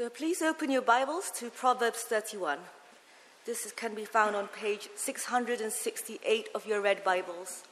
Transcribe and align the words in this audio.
So 0.00 0.08
please 0.08 0.40
open 0.40 0.70
your 0.70 0.80
Bibles 0.80 1.30
to 1.32 1.50
Proverbs 1.50 2.04
31. 2.04 2.66
This 3.44 3.66
is- 3.66 3.72
can 3.72 3.94
be 3.94 4.06
found 4.06 4.34
on 4.34 4.48
page 4.48 4.88
668 4.96 6.48
of 6.54 6.64
your 6.64 6.80
red 6.80 7.04
Bibles. 7.04 7.64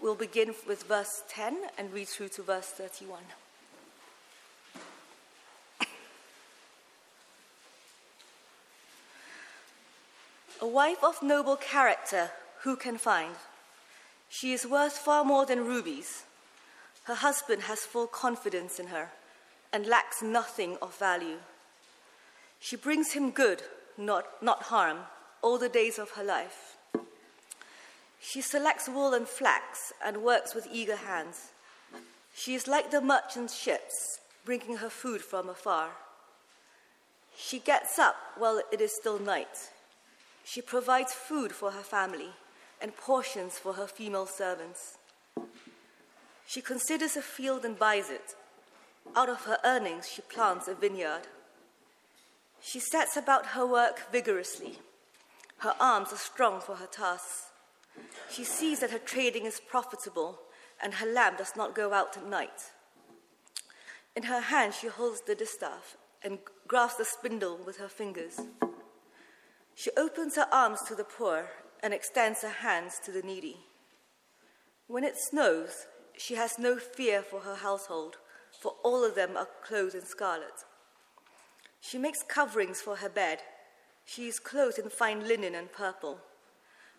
We'll 0.00 0.14
begin 0.14 0.54
with 0.64 0.84
verse 0.84 1.24
10 1.26 1.68
and 1.76 1.92
read 1.92 2.08
through 2.08 2.28
to 2.28 2.44
verse 2.44 2.68
31. 2.68 3.32
A 10.60 10.68
wife 10.68 11.02
of 11.02 11.20
noble 11.20 11.56
character, 11.56 12.30
who 12.60 12.76
can 12.76 12.96
find? 12.96 13.34
She 14.28 14.52
is 14.52 14.64
worth 14.64 14.96
far 14.96 15.24
more 15.24 15.44
than 15.44 15.66
rubies. 15.66 16.22
Her 17.06 17.16
husband 17.16 17.62
has 17.62 17.84
full 17.84 18.06
confidence 18.06 18.78
in 18.78 18.86
her 18.86 19.10
and 19.72 19.84
lacks 19.84 20.22
nothing 20.22 20.78
of 20.78 20.94
value. 20.94 21.40
She 22.66 22.74
brings 22.74 23.12
him 23.12 23.30
good, 23.30 23.62
not, 23.96 24.42
not 24.42 24.64
harm, 24.64 24.98
all 25.40 25.56
the 25.56 25.68
days 25.68 26.00
of 26.00 26.10
her 26.16 26.24
life. 26.24 26.76
She 28.20 28.40
selects 28.40 28.88
wool 28.88 29.14
and 29.14 29.28
flax 29.28 29.92
and 30.04 30.24
works 30.24 30.52
with 30.52 30.66
eager 30.72 30.96
hands. 30.96 31.52
She 32.34 32.56
is 32.56 32.66
like 32.66 32.90
the 32.90 33.00
merchant 33.00 33.52
ships, 33.52 34.18
bringing 34.44 34.78
her 34.78 34.90
food 34.90 35.20
from 35.20 35.48
afar. 35.48 35.90
She 37.36 37.60
gets 37.60 38.00
up 38.00 38.16
while 38.36 38.60
it 38.72 38.80
is 38.80 38.96
still 38.96 39.20
night. 39.20 39.70
She 40.44 40.60
provides 40.60 41.12
food 41.12 41.52
for 41.52 41.70
her 41.70 41.84
family 41.84 42.30
and 42.82 42.96
portions 42.96 43.60
for 43.60 43.74
her 43.74 43.86
female 43.86 44.26
servants. 44.26 44.98
She 46.48 46.62
considers 46.62 47.16
a 47.16 47.22
field 47.22 47.64
and 47.64 47.78
buys 47.78 48.10
it. 48.10 48.34
Out 49.14 49.28
of 49.28 49.44
her 49.44 49.58
earnings, 49.62 50.08
she 50.08 50.22
plants 50.22 50.66
a 50.66 50.74
vineyard. 50.74 51.28
She 52.60 52.80
sets 52.80 53.16
about 53.16 53.46
her 53.46 53.66
work 53.66 54.10
vigorously. 54.10 54.78
Her 55.58 55.74
arms 55.80 56.12
are 56.12 56.16
strong 56.16 56.60
for 56.60 56.76
her 56.76 56.86
tasks. 56.86 57.46
She 58.30 58.44
sees 58.44 58.80
that 58.80 58.90
her 58.90 58.98
trading 58.98 59.46
is 59.46 59.60
profitable 59.60 60.40
and 60.82 60.94
her 60.94 61.06
lamp 61.06 61.38
does 61.38 61.56
not 61.56 61.74
go 61.74 61.92
out 61.92 62.16
at 62.16 62.26
night. 62.26 62.72
In 64.14 64.24
her 64.24 64.40
hand, 64.40 64.74
she 64.74 64.88
holds 64.88 65.22
the 65.22 65.34
distaff 65.34 65.96
and 66.22 66.38
grasps 66.66 66.98
the 66.98 67.04
spindle 67.04 67.58
with 67.64 67.78
her 67.78 67.88
fingers. 67.88 68.40
She 69.74 69.90
opens 69.96 70.36
her 70.36 70.48
arms 70.52 70.82
to 70.82 70.94
the 70.94 71.04
poor 71.04 71.50
and 71.82 71.92
extends 71.92 72.42
her 72.42 72.48
hands 72.48 72.98
to 73.04 73.12
the 73.12 73.22
needy. 73.22 73.58
When 74.86 75.04
it 75.04 75.16
snows, 75.18 75.86
she 76.16 76.34
has 76.34 76.58
no 76.58 76.76
fear 76.76 77.22
for 77.22 77.40
her 77.40 77.56
household, 77.56 78.16
for 78.58 78.74
all 78.82 79.04
of 79.04 79.14
them 79.14 79.36
are 79.36 79.48
clothed 79.64 79.94
in 79.94 80.04
scarlet. 80.04 80.64
She 81.86 81.98
makes 81.98 82.24
coverings 82.24 82.80
for 82.80 82.96
her 82.96 83.08
bed. 83.08 83.42
She 84.04 84.26
is 84.26 84.40
clothed 84.40 84.78
in 84.78 84.90
fine 84.90 85.28
linen 85.28 85.54
and 85.54 85.70
purple. 85.70 86.18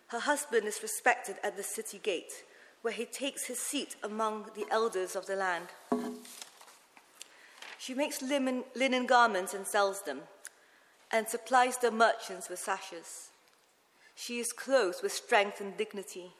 Her 0.06 0.20
husband 0.20 0.66
is 0.66 0.82
respected 0.82 1.36
at 1.44 1.58
the 1.58 1.62
city 1.62 1.98
gate, 1.98 2.44
where 2.80 2.94
he 2.94 3.04
takes 3.04 3.44
his 3.44 3.58
seat 3.58 3.96
among 4.02 4.46
the 4.54 4.64
elders 4.70 5.14
of 5.14 5.26
the 5.26 5.36
land. 5.36 5.66
She 7.78 7.92
makes 7.92 8.22
linen, 8.22 9.06
garments 9.06 9.52
and 9.52 9.66
sells 9.66 10.02
them, 10.02 10.20
and 11.12 11.28
supplies 11.28 11.76
the 11.76 11.90
merchants 11.90 12.48
with 12.48 12.58
sashes. 12.58 13.28
She 14.14 14.38
is 14.38 14.52
clothed 14.52 15.02
with 15.02 15.12
strength 15.12 15.60
and 15.60 15.76
dignity. 15.76 16.32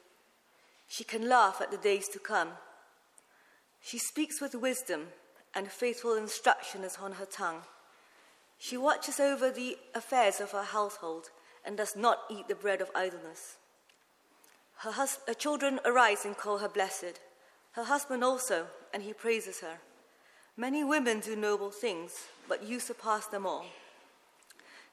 She 0.87 1.03
can 1.03 1.29
laugh 1.29 1.61
at 1.61 1.69
the 1.69 1.77
days 1.77 2.09
to 2.09 2.19
come. 2.19 2.49
She 3.79 3.99
speaks 3.99 4.41
with 4.41 4.55
wisdom, 4.55 5.09
and 5.53 5.67
faithful 5.67 6.15
instruction 6.15 6.83
is 6.83 6.97
on 6.99 7.13
her 7.13 7.25
tongue. 7.25 7.61
She 8.59 8.75
watches 8.75 9.21
over 9.21 9.49
the 9.49 9.77
affairs 9.95 10.41
of 10.41 10.51
her 10.51 10.63
household 10.63 11.31
and 11.65 11.77
does 11.77 11.95
not 11.95 12.19
eat 12.29 12.49
the 12.49 12.55
bread 12.55 12.81
of 12.81 12.91
idleness. 12.93 13.55
Her, 14.79 14.91
hus- 14.91 15.19
her 15.27 15.33
children 15.33 15.79
arise 15.85 16.25
and 16.25 16.37
call 16.37 16.57
her 16.57 16.67
blessed. 16.67 17.21
Her 17.71 17.85
husband 17.85 18.23
also, 18.23 18.67
and 18.93 19.01
he 19.03 19.13
praises 19.13 19.61
her. 19.61 19.79
Many 20.57 20.83
women 20.83 21.21
do 21.21 21.37
noble 21.37 21.71
things, 21.71 22.27
but 22.49 22.63
you 22.63 22.81
surpass 22.81 23.27
them 23.27 23.45
all. 23.45 23.65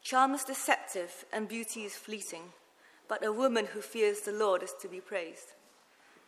Charm 0.03 0.35
is 0.35 0.45
deceptive 0.45 1.25
and 1.33 1.49
beauty 1.49 1.83
is 1.83 1.97
fleeting, 1.97 2.53
but 3.09 3.25
a 3.25 3.33
woman 3.33 3.67
who 3.67 3.81
fears 3.81 4.21
the 4.21 4.33
Lord 4.33 4.63
is 4.63 4.75
to 4.81 4.87
be 4.87 5.01
praised. 5.01 5.55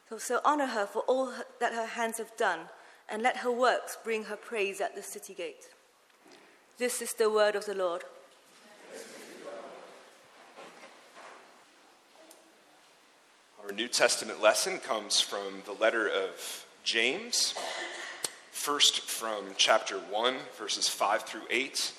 So, 0.08 0.18
so 0.18 0.40
honor 0.44 0.66
her 0.66 0.86
for 0.86 1.02
all 1.02 1.32
that 1.60 1.72
her 1.72 1.86
hands 1.86 2.18
have 2.18 2.36
done, 2.36 2.60
and 3.08 3.22
let 3.22 3.38
her 3.38 3.52
works 3.52 3.96
bring 4.02 4.24
her 4.24 4.36
praise 4.36 4.80
at 4.80 4.96
the 4.96 5.02
city 5.02 5.34
gate. 5.34 5.68
This 6.78 7.02
is 7.02 7.12
the 7.14 7.28
word 7.28 7.56
of 7.56 7.66
the 7.66 7.74
Lord. 7.74 8.04
Our 13.64 13.72
New 13.72 13.88
Testament 13.88 14.40
lesson 14.40 14.78
comes 14.78 15.20
from 15.20 15.62
the 15.66 15.72
letter 15.72 16.06
of 16.06 16.66
James, 16.84 17.54
first 18.52 19.00
from 19.00 19.46
chapter 19.56 19.96
1, 19.96 20.36
verses 20.56 20.88
5 20.88 21.22
through 21.22 21.42
8, 21.50 21.92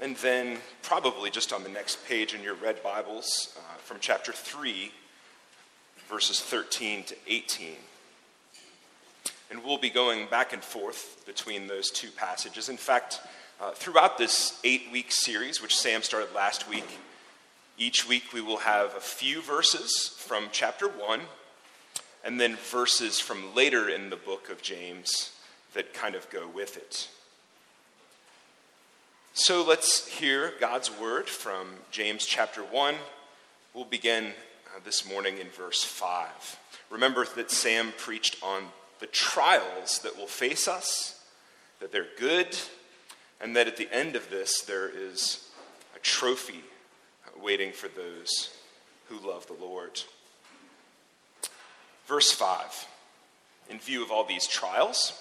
and 0.00 0.16
then 0.16 0.58
probably 0.82 1.30
just 1.30 1.52
on 1.52 1.62
the 1.62 1.68
next 1.68 2.04
page 2.04 2.34
in 2.34 2.42
your 2.42 2.56
red 2.56 2.82
Bibles 2.82 3.56
uh, 3.56 3.78
from 3.78 3.98
chapter 4.00 4.32
3, 4.32 4.90
verses 6.08 6.40
13 6.40 7.04
to 7.04 7.16
18. 7.28 7.74
And 9.52 9.62
we'll 9.62 9.78
be 9.78 9.88
going 9.88 10.26
back 10.26 10.52
and 10.52 10.64
forth 10.64 11.22
between 11.26 11.68
those 11.68 11.90
two 11.90 12.10
passages. 12.10 12.68
In 12.68 12.76
fact, 12.76 13.20
uh, 13.60 13.72
throughout 13.72 14.16
this 14.16 14.58
eight 14.64 14.88
week 14.90 15.12
series, 15.12 15.60
which 15.60 15.76
Sam 15.76 16.02
started 16.02 16.34
last 16.34 16.68
week, 16.68 16.98
each 17.78 18.08
week 18.08 18.32
we 18.32 18.40
will 18.40 18.58
have 18.58 18.94
a 18.94 19.00
few 19.00 19.42
verses 19.42 20.14
from 20.18 20.48
chapter 20.50 20.88
1 20.88 21.20
and 22.24 22.40
then 22.40 22.56
verses 22.56 23.20
from 23.20 23.54
later 23.54 23.88
in 23.88 24.10
the 24.10 24.16
book 24.16 24.50
of 24.50 24.62
James 24.62 25.32
that 25.74 25.94
kind 25.94 26.14
of 26.14 26.28
go 26.30 26.48
with 26.48 26.76
it. 26.76 27.08
So 29.32 29.64
let's 29.64 30.06
hear 30.08 30.52
God's 30.58 30.90
word 30.90 31.28
from 31.28 31.68
James 31.90 32.26
chapter 32.26 32.62
1. 32.62 32.94
We'll 33.74 33.84
begin 33.84 34.26
uh, 34.74 34.80
this 34.84 35.08
morning 35.08 35.38
in 35.38 35.48
verse 35.48 35.84
5. 35.84 36.58
Remember 36.90 37.24
that 37.36 37.50
Sam 37.50 37.92
preached 37.96 38.42
on 38.42 38.64
the 38.98 39.06
trials 39.06 40.00
that 40.00 40.16
will 40.16 40.26
face 40.26 40.66
us, 40.66 41.22
that 41.78 41.92
they're 41.92 42.08
good, 42.18 42.58
and 43.40 43.56
that 43.56 43.66
at 43.66 43.76
the 43.76 43.88
end 43.92 44.16
of 44.16 44.30
this 44.30 44.62
there 44.62 44.88
is 44.88 45.48
a 45.96 45.98
trophy 46.00 46.62
waiting 47.40 47.72
for 47.72 47.88
those 47.88 48.50
who 49.08 49.28
love 49.28 49.46
the 49.46 49.54
Lord. 49.54 50.00
Verse 52.06 52.32
5. 52.32 52.86
In 53.68 53.78
view 53.78 54.02
of 54.02 54.10
all 54.10 54.24
these 54.24 54.46
trials, 54.46 55.12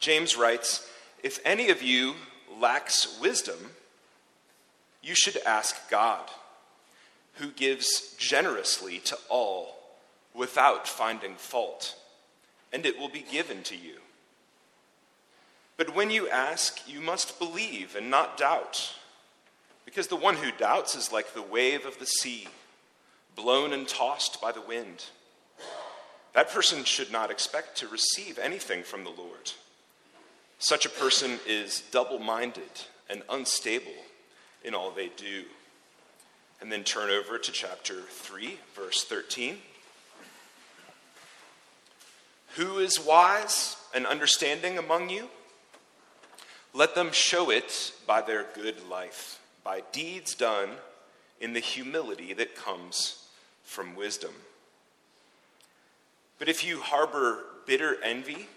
James 0.00 0.36
writes 0.36 0.88
If 1.22 1.38
any 1.44 1.70
of 1.70 1.82
you 1.82 2.14
lacks 2.58 3.18
wisdom, 3.20 3.58
you 5.02 5.14
should 5.14 5.36
ask 5.44 5.90
God, 5.90 6.28
who 7.34 7.50
gives 7.50 8.14
generously 8.18 8.98
to 9.00 9.18
all 9.28 9.76
without 10.34 10.88
finding 10.88 11.34
fault, 11.34 11.96
and 12.72 12.86
it 12.86 12.98
will 12.98 13.08
be 13.08 13.24
given 13.30 13.62
to 13.64 13.76
you. 13.76 14.01
But 15.76 15.94
when 15.94 16.10
you 16.10 16.28
ask, 16.28 16.88
you 16.88 17.00
must 17.00 17.38
believe 17.38 17.96
and 17.96 18.10
not 18.10 18.36
doubt, 18.36 18.94
because 19.84 20.06
the 20.06 20.16
one 20.16 20.36
who 20.36 20.52
doubts 20.52 20.94
is 20.94 21.12
like 21.12 21.34
the 21.34 21.42
wave 21.42 21.86
of 21.86 21.98
the 21.98 22.06
sea, 22.06 22.48
blown 23.34 23.72
and 23.72 23.88
tossed 23.88 24.40
by 24.40 24.52
the 24.52 24.60
wind. 24.60 25.06
That 26.34 26.50
person 26.50 26.84
should 26.84 27.10
not 27.10 27.30
expect 27.30 27.76
to 27.78 27.88
receive 27.88 28.38
anything 28.38 28.82
from 28.82 29.04
the 29.04 29.10
Lord. 29.10 29.52
Such 30.58 30.86
a 30.86 30.90
person 30.90 31.38
is 31.46 31.82
double 31.90 32.18
minded 32.18 32.62
and 33.10 33.22
unstable 33.28 33.92
in 34.64 34.74
all 34.74 34.90
they 34.90 35.08
do. 35.16 35.44
And 36.60 36.70
then 36.70 36.84
turn 36.84 37.10
over 37.10 37.38
to 37.38 37.52
chapter 37.52 38.02
3, 38.08 38.58
verse 38.74 39.04
13. 39.04 39.58
Who 42.54 42.78
is 42.78 43.00
wise 43.00 43.76
and 43.94 44.06
understanding 44.06 44.78
among 44.78 45.10
you? 45.10 45.28
Let 46.74 46.94
them 46.94 47.12
show 47.12 47.50
it 47.50 47.92
by 48.06 48.22
their 48.22 48.46
good 48.54 48.88
life, 48.88 49.40
by 49.62 49.82
deeds 49.92 50.34
done 50.34 50.70
in 51.40 51.52
the 51.52 51.60
humility 51.60 52.32
that 52.32 52.56
comes 52.56 53.26
from 53.64 53.94
wisdom. 53.94 54.32
But 56.38 56.48
if 56.48 56.64
you 56.64 56.80
harbor 56.80 57.44
bitter 57.66 57.96
envy 58.02 58.48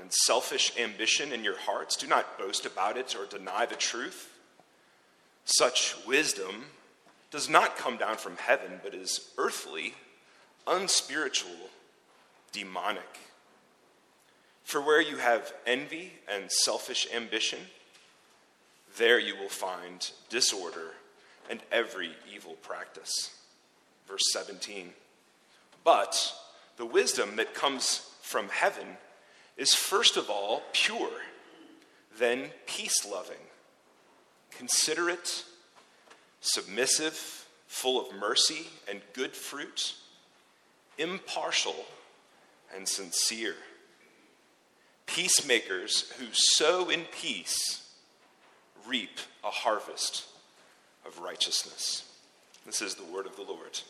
and 0.00 0.12
selfish 0.12 0.72
ambition 0.78 1.32
in 1.32 1.44
your 1.44 1.58
hearts, 1.58 1.96
do 1.96 2.06
not 2.06 2.38
boast 2.38 2.64
about 2.64 2.96
it 2.96 3.14
or 3.14 3.26
deny 3.26 3.66
the 3.66 3.76
truth. 3.76 4.34
Such 5.44 5.94
wisdom 6.06 6.64
does 7.30 7.48
not 7.48 7.76
come 7.76 7.96
down 7.96 8.16
from 8.16 8.36
heaven, 8.36 8.80
but 8.82 8.94
is 8.94 9.30
earthly, 9.38 9.94
unspiritual, 10.66 11.70
demonic. 12.52 13.29
For 14.64 14.80
where 14.80 15.00
you 15.00 15.16
have 15.16 15.52
envy 15.66 16.12
and 16.28 16.50
selfish 16.50 17.08
ambition, 17.14 17.58
There 18.96 19.18
you 19.18 19.36
will 19.36 19.48
find 19.48 20.10
disorder 20.28 20.94
and 21.48 21.60
every 21.70 22.10
evil 22.32 22.54
practice. 22.62 23.34
Verse 24.06 24.24
17. 24.32 24.90
But 25.84 26.34
the 26.76 26.86
wisdom 26.86 27.36
that 27.36 27.54
comes 27.54 28.10
from 28.22 28.48
heaven 28.48 28.86
is 29.56 29.74
first 29.74 30.16
of 30.16 30.30
all 30.30 30.62
pure, 30.72 31.10
then 32.18 32.50
peace 32.66 33.06
loving, 33.06 33.36
considerate, 34.50 35.44
submissive, 36.40 37.46
full 37.66 38.00
of 38.00 38.14
mercy 38.16 38.66
and 38.88 39.00
good 39.12 39.32
fruit, 39.32 39.94
impartial 40.98 41.86
and 42.74 42.86
sincere. 42.86 43.54
Peacemakers 45.14 46.10
who 46.18 46.26
sow 46.32 46.88
in 46.88 47.02
peace 47.04 47.88
reap 48.86 49.18
a 49.42 49.50
harvest 49.50 50.26
of 51.06 51.18
righteousness. 51.18 52.04
This 52.64 52.80
is 52.80 52.94
the 52.94 53.04
word 53.04 53.26
of 53.26 53.34
the 53.36 53.42
Lord. 53.42 53.80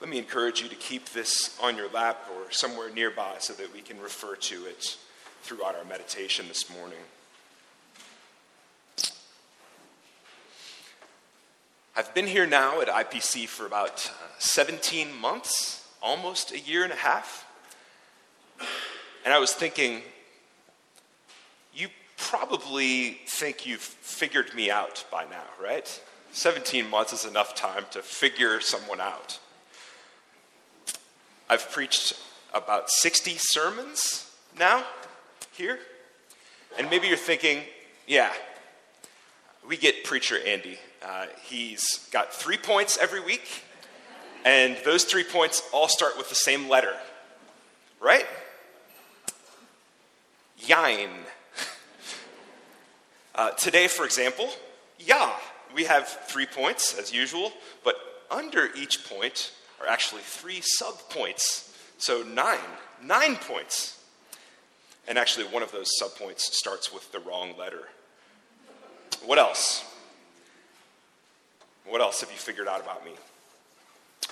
Let 0.00 0.10
me 0.10 0.18
encourage 0.18 0.60
you 0.60 0.68
to 0.68 0.74
keep 0.74 1.10
this 1.10 1.58
on 1.62 1.76
your 1.76 1.88
lap 1.90 2.28
or 2.34 2.50
somewhere 2.50 2.90
nearby 2.90 3.36
so 3.38 3.52
that 3.54 3.72
we 3.72 3.80
can 3.80 4.00
refer 4.00 4.36
to 4.36 4.66
it 4.66 4.96
throughout 5.42 5.76
our 5.76 5.84
meditation 5.84 6.48
this 6.48 6.68
morning. 6.68 6.98
I've 11.94 12.12
been 12.12 12.26
here 12.26 12.44
now 12.44 12.80
at 12.82 12.88
IPC 12.88 13.46
for 13.46 13.64
about 13.64 14.10
uh, 14.10 14.26
17 14.38 15.16
months, 15.18 15.88
almost 16.02 16.52
a 16.52 16.58
year 16.58 16.84
and 16.84 16.92
a 16.92 16.96
half. 16.96 17.46
And 19.26 19.34
I 19.34 19.40
was 19.40 19.52
thinking, 19.52 20.02
you 21.74 21.88
probably 22.16 23.18
think 23.26 23.66
you've 23.66 23.80
figured 23.80 24.54
me 24.54 24.70
out 24.70 25.04
by 25.10 25.24
now, 25.24 25.42
right? 25.60 26.00
17 26.30 26.88
months 26.88 27.12
is 27.12 27.24
enough 27.24 27.56
time 27.56 27.86
to 27.90 28.02
figure 28.02 28.60
someone 28.60 29.00
out. 29.00 29.40
I've 31.50 31.68
preached 31.72 32.12
about 32.54 32.88
60 32.88 33.34
sermons 33.36 34.30
now 34.56 34.84
here. 35.50 35.80
And 36.78 36.88
maybe 36.88 37.08
you're 37.08 37.16
thinking, 37.16 37.62
yeah, 38.06 38.32
we 39.66 39.76
get 39.76 40.04
preacher 40.04 40.38
Andy. 40.46 40.78
Uh, 41.04 41.26
he's 41.42 42.08
got 42.12 42.32
three 42.32 42.58
points 42.58 42.96
every 42.96 43.20
week, 43.20 43.64
and 44.44 44.76
those 44.84 45.02
three 45.02 45.24
points 45.24 45.64
all 45.72 45.88
start 45.88 46.16
with 46.16 46.28
the 46.28 46.36
same 46.36 46.68
letter, 46.68 46.94
right? 48.00 48.24
Jein. 50.58 51.10
Uh, 53.34 53.50
today, 53.50 53.86
for 53.86 54.04
example, 54.06 54.48
yeah, 54.98 55.32
we 55.74 55.84
have 55.84 56.08
three 56.26 56.46
points 56.46 56.98
as 56.98 57.12
usual, 57.12 57.52
but 57.84 57.96
under 58.30 58.70
each 58.74 59.06
point 59.08 59.52
are 59.80 59.86
actually 59.86 60.22
three 60.22 60.62
subpoints. 60.80 61.74
So 61.98 62.22
nine, 62.22 62.58
nine 63.02 63.36
points. 63.36 64.02
And 65.06 65.18
actually, 65.18 65.46
one 65.46 65.62
of 65.62 65.70
those 65.70 65.90
subpoints 66.02 66.40
starts 66.40 66.92
with 66.92 67.12
the 67.12 67.20
wrong 67.20 67.54
letter. 67.58 67.88
What 69.24 69.38
else? 69.38 69.84
What 71.84 72.00
else 72.00 72.20
have 72.20 72.30
you 72.30 72.38
figured 72.38 72.68
out 72.68 72.80
about 72.80 73.04
me? 73.04 73.12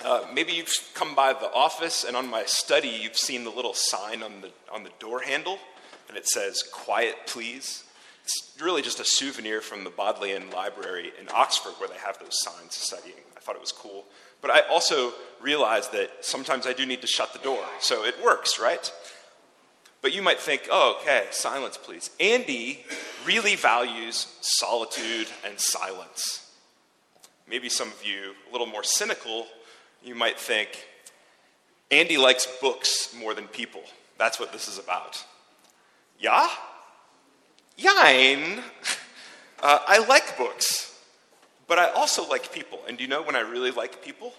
Uh, 0.03 0.25
maybe 0.33 0.51
you've 0.51 0.73
come 0.93 1.15
by 1.15 1.31
the 1.31 1.51
office 1.53 2.03
and 2.03 2.17
on 2.17 2.29
my 2.29 2.43
study 2.45 2.89
you've 2.89 3.15
seen 3.15 3.43
the 3.43 3.49
little 3.49 3.73
sign 3.73 4.23
on 4.23 4.41
the, 4.41 4.49
on 4.73 4.83
the 4.83 4.89
door 4.99 5.21
handle 5.21 5.57
and 6.07 6.17
it 6.17 6.27
says, 6.27 6.63
Quiet, 6.71 7.15
please. 7.27 7.83
It's 8.23 8.57
really 8.59 8.81
just 8.81 8.99
a 8.99 9.05
souvenir 9.05 9.61
from 9.61 9.83
the 9.83 9.91
Bodleian 9.91 10.49
Library 10.49 11.11
in 11.19 11.27
Oxford 11.31 11.73
where 11.77 11.87
they 11.87 11.97
have 11.97 12.17
those 12.17 12.41
signs 12.41 12.73
studying. 12.73 13.19
I 13.37 13.39
thought 13.39 13.55
it 13.55 13.61
was 13.61 13.71
cool. 13.71 14.05
But 14.41 14.49
I 14.49 14.61
also 14.61 15.13
realized 15.39 15.91
that 15.91 16.25
sometimes 16.25 16.65
I 16.65 16.73
do 16.73 16.85
need 16.85 17.01
to 17.01 17.07
shut 17.07 17.33
the 17.33 17.39
door, 17.39 17.63
so 17.79 18.03
it 18.03 18.15
works, 18.23 18.59
right? 18.59 18.91
But 20.01 20.13
you 20.13 20.21
might 20.21 20.39
think, 20.39 20.67
oh, 20.71 20.99
okay, 21.01 21.25
silence, 21.31 21.77
please. 21.77 22.11
Andy 22.19 22.83
really 23.25 23.55
values 23.55 24.35
solitude 24.41 25.27
and 25.43 25.59
silence. 25.59 26.51
Maybe 27.49 27.69
some 27.69 27.87
of 27.87 28.03
you, 28.03 28.33
a 28.47 28.51
little 28.51 28.67
more 28.67 28.83
cynical, 28.83 29.47
you 30.03 30.15
might 30.15 30.39
think, 30.39 30.87
Andy 31.91 32.17
likes 32.17 32.47
books 32.61 33.15
more 33.19 33.33
than 33.33 33.47
people. 33.47 33.81
That's 34.17 34.39
what 34.39 34.51
this 34.51 34.67
is 34.67 34.79
about. 34.79 35.23
Yeah? 36.19 36.47
Jein. 37.77 38.61
Uh, 39.63 39.79
I 39.87 40.05
like 40.05 40.37
books, 40.37 40.99
but 41.65 41.79
I 41.79 41.89
also 41.91 42.27
like 42.29 42.51
people. 42.51 42.79
And 42.87 42.97
do 42.97 43.03
you 43.03 43.09
know 43.09 43.23
when 43.23 43.35
I 43.35 43.39
really 43.39 43.71
like 43.71 44.03
people? 44.03 44.33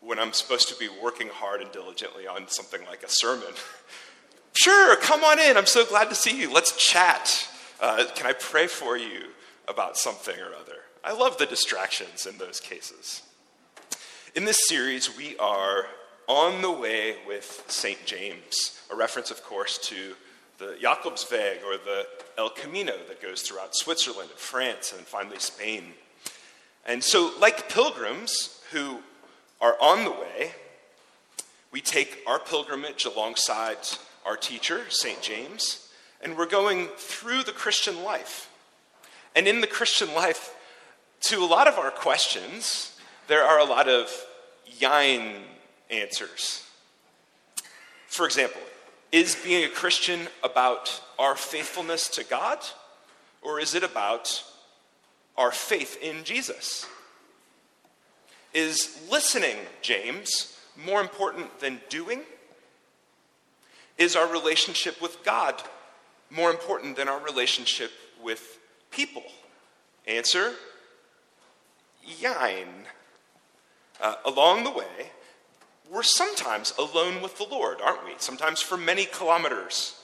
When 0.00 0.20
I'm 0.20 0.32
supposed 0.32 0.68
to 0.68 0.76
be 0.76 0.88
working 1.02 1.28
hard 1.28 1.62
and 1.62 1.72
diligently 1.72 2.24
on 2.26 2.46
something 2.46 2.80
like 2.86 3.02
a 3.02 3.08
sermon. 3.08 3.48
Sure, 4.56 4.94
come 4.96 5.24
on 5.24 5.40
in. 5.40 5.56
I'm 5.56 5.66
so 5.66 5.84
glad 5.84 6.08
to 6.10 6.14
see 6.14 6.40
you. 6.40 6.52
Let's 6.52 6.76
chat. 6.76 7.48
Uh, 7.80 8.04
can 8.14 8.26
I 8.26 8.34
pray 8.34 8.68
for 8.68 8.96
you 8.96 9.30
about 9.66 9.96
something 9.96 10.38
or 10.38 10.54
other? 10.54 10.76
I 11.02 11.12
love 11.12 11.38
the 11.38 11.46
distractions 11.46 12.24
in 12.24 12.38
those 12.38 12.60
cases. 12.60 13.22
In 14.36 14.44
this 14.44 14.68
series, 14.68 15.16
we 15.16 15.36
are 15.38 15.86
on 16.28 16.62
the 16.62 16.70
way 16.70 17.16
with 17.26 17.64
St. 17.66 17.98
James, 18.06 18.80
a 18.92 18.94
reference, 18.96 19.32
of 19.32 19.42
course, 19.42 19.76
to 19.88 20.14
the 20.58 20.76
Jakobsweg 20.82 21.62
or 21.64 21.76
the 21.76 22.06
El 22.38 22.50
Camino 22.50 22.92
that 23.08 23.20
goes 23.20 23.42
throughout 23.42 23.74
Switzerland 23.74 24.30
and 24.30 24.38
France 24.38 24.92
and 24.96 25.06
finally 25.06 25.38
Spain. 25.38 25.92
And 26.86 27.02
so, 27.02 27.32
like 27.40 27.68
pilgrims 27.68 28.60
who 28.70 28.98
are 29.60 29.76
on 29.80 30.04
the 30.04 30.10
way, 30.10 30.52
we 31.70 31.80
take 31.80 32.22
our 32.26 32.38
pilgrimage 32.38 33.04
alongside 33.04 33.78
our 34.24 34.36
teacher, 34.36 34.82
St. 34.88 35.20
James, 35.20 35.88
and 36.22 36.36
we're 36.36 36.46
going 36.46 36.88
through 36.96 37.42
the 37.42 37.52
Christian 37.52 38.02
life. 38.02 38.50
And 39.34 39.48
in 39.48 39.60
the 39.60 39.66
Christian 39.66 40.14
life, 40.14 40.54
to 41.22 41.38
a 41.38 41.46
lot 41.46 41.66
of 41.66 41.78
our 41.78 41.90
questions, 41.90 42.98
there 43.26 43.42
are 43.42 43.58
a 43.58 43.64
lot 43.64 43.88
of 43.88 44.10
yin 44.66 45.42
answers. 45.90 46.64
For 48.06 48.26
example, 48.26 48.60
is 49.14 49.36
being 49.36 49.62
a 49.62 49.68
Christian 49.68 50.26
about 50.42 51.00
our 51.20 51.36
faithfulness 51.36 52.08
to 52.08 52.24
God, 52.24 52.58
or 53.42 53.60
is 53.60 53.76
it 53.76 53.84
about 53.84 54.42
our 55.36 55.52
faith 55.52 55.96
in 56.02 56.24
Jesus? 56.24 56.84
Is 58.52 58.98
listening, 59.08 59.54
James, 59.82 60.58
more 60.84 61.00
important 61.00 61.60
than 61.60 61.80
doing? 61.88 62.22
Is 63.98 64.16
our 64.16 64.26
relationship 64.26 65.00
with 65.00 65.24
God 65.24 65.62
more 66.28 66.50
important 66.50 66.96
than 66.96 67.08
our 67.08 67.20
relationship 67.20 67.92
with 68.20 68.58
people? 68.90 69.22
Answer 70.08 70.54
Jein. 72.20 72.66
Uh, 74.00 74.16
along 74.26 74.64
the 74.64 74.72
way, 74.72 75.12
we're 75.90 76.02
sometimes 76.02 76.72
alone 76.78 77.22
with 77.22 77.38
the 77.38 77.44
Lord, 77.44 77.80
aren't 77.80 78.04
we? 78.04 78.12
Sometimes 78.18 78.60
for 78.60 78.76
many 78.76 79.04
kilometers. 79.04 80.00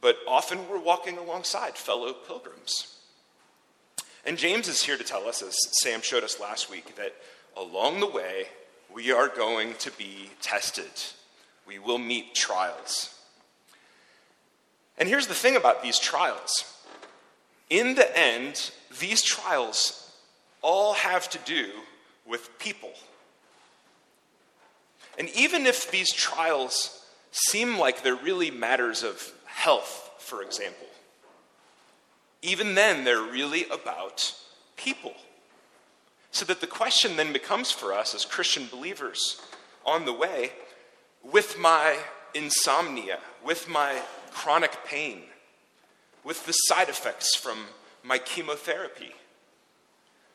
But 0.00 0.16
often 0.26 0.68
we're 0.68 0.78
walking 0.78 1.18
alongside 1.18 1.76
fellow 1.76 2.12
pilgrims. 2.12 2.98
And 4.26 4.38
James 4.38 4.68
is 4.68 4.82
here 4.82 4.96
to 4.96 5.04
tell 5.04 5.26
us, 5.26 5.42
as 5.42 5.56
Sam 5.82 6.00
showed 6.02 6.24
us 6.24 6.40
last 6.40 6.70
week, 6.70 6.96
that 6.96 7.14
along 7.56 8.00
the 8.00 8.06
way, 8.06 8.46
we 8.92 9.12
are 9.12 9.28
going 9.28 9.74
to 9.80 9.90
be 9.92 10.30
tested 10.40 10.90
we 11.66 11.78
will 11.78 11.98
meet 11.98 12.34
trials. 12.34 13.18
And 14.98 15.08
here's 15.08 15.26
the 15.26 15.34
thing 15.34 15.56
about 15.56 15.82
these 15.82 15.98
trials 15.98 16.70
in 17.70 17.94
the 17.94 18.18
end, 18.18 18.70
these 19.00 19.22
trials 19.22 20.12
all 20.62 20.94
have 20.94 21.28
to 21.30 21.38
do 21.38 21.70
with 22.26 22.58
people. 22.58 22.92
And 25.18 25.28
even 25.30 25.66
if 25.66 25.90
these 25.90 26.12
trials 26.12 27.04
seem 27.30 27.78
like 27.78 28.02
they're 28.02 28.14
really 28.14 28.50
matters 28.50 29.02
of 29.02 29.32
health, 29.46 30.10
for 30.18 30.42
example, 30.42 30.86
even 32.42 32.74
then 32.74 33.04
they're 33.04 33.22
really 33.22 33.64
about 33.70 34.34
people. 34.76 35.14
So 36.30 36.44
that 36.46 36.60
the 36.60 36.66
question 36.66 37.16
then 37.16 37.32
becomes 37.32 37.70
for 37.70 37.92
us 37.92 38.14
as 38.14 38.24
Christian 38.24 38.66
believers 38.70 39.40
on 39.86 40.04
the 40.04 40.12
way 40.12 40.50
with 41.22 41.58
my 41.58 41.96
insomnia, 42.34 43.18
with 43.44 43.68
my 43.68 44.02
chronic 44.32 44.84
pain, 44.84 45.22
with 46.24 46.44
the 46.46 46.52
side 46.52 46.88
effects 46.88 47.36
from 47.36 47.58
my 48.02 48.18
chemotherapy, 48.18 49.14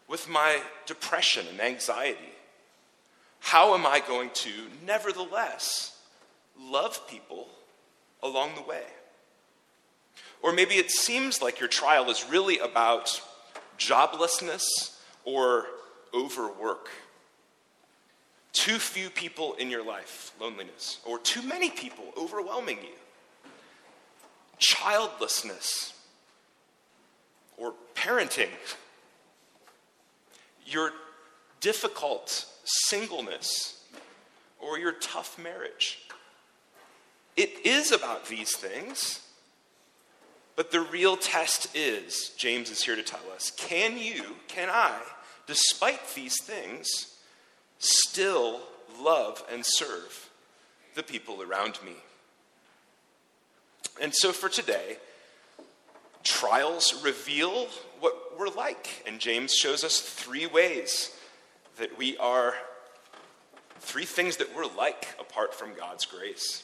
with 0.07 0.29
my 0.29 0.61
depression 0.85 1.45
and 1.49 1.61
anxiety? 1.61 2.33
How 3.39 3.73
am 3.73 3.85
I 3.85 3.99
going 3.99 4.29
to, 4.33 4.51
nevertheless, 4.85 5.97
love 6.59 7.07
people 7.07 7.47
along 8.21 8.55
the 8.55 8.61
way? 8.61 8.83
Or 10.41 10.53
maybe 10.53 10.75
it 10.75 10.91
seems 10.91 11.41
like 11.41 11.59
your 11.59 11.69
trial 11.69 12.09
is 12.09 12.25
really 12.29 12.59
about 12.59 13.21
joblessness 13.77 14.63
or 15.25 15.65
overwork. 16.13 16.89
Too 18.53 18.79
few 18.79 19.09
people 19.09 19.53
in 19.55 19.69
your 19.69 19.83
life, 19.83 20.33
loneliness, 20.39 20.99
or 21.05 21.19
too 21.19 21.41
many 21.41 21.69
people 21.69 22.05
overwhelming 22.17 22.77
you. 22.77 23.49
Childlessness 24.57 25.93
or 27.57 27.73
parenting. 27.95 28.49
Your 30.65 30.91
difficult 31.61 32.45
singleness 32.69 33.83
or 34.59 34.77
your 34.77 34.93
tough 34.93 35.37
marriage. 35.39 35.99
It 37.35 37.65
is 37.65 37.91
about 37.91 38.27
these 38.27 38.55
things. 38.55 39.21
But 40.55 40.71
the 40.71 40.81
real 40.81 41.15
test 41.15 41.73
is, 41.73 42.33
James 42.37 42.69
is 42.69 42.83
here 42.83 42.97
to 42.97 43.01
tell 43.01 43.21
us, 43.33 43.49
can 43.51 43.97
you, 43.97 44.35
can 44.49 44.69
I, 44.69 44.93
despite 45.47 46.01
these 46.15 46.41
things, 46.41 47.15
still 47.77 48.59
love 49.01 49.41
and 49.49 49.65
serve 49.65 50.29
the 50.95 51.03
people 51.03 51.41
around 51.41 51.79
me? 51.85 51.93
And 54.01 54.13
so 54.13 54.33
for 54.33 54.49
today, 54.49 54.97
trials 56.23 57.01
reveal 57.05 57.67
what 58.01 58.37
we're 58.37 58.49
like. 58.49 59.03
And 59.07 59.19
James 59.19 59.53
shows 59.53 59.85
us 59.85 60.01
three 60.01 60.45
ways 60.45 61.17
that 61.79 61.97
we 61.97 62.17
are, 62.17 62.53
three 63.79 64.05
things 64.05 64.37
that 64.37 64.55
we're 64.55 64.67
like 64.77 65.07
apart 65.19 65.53
from 65.53 65.73
God's 65.73 66.05
grace. 66.05 66.63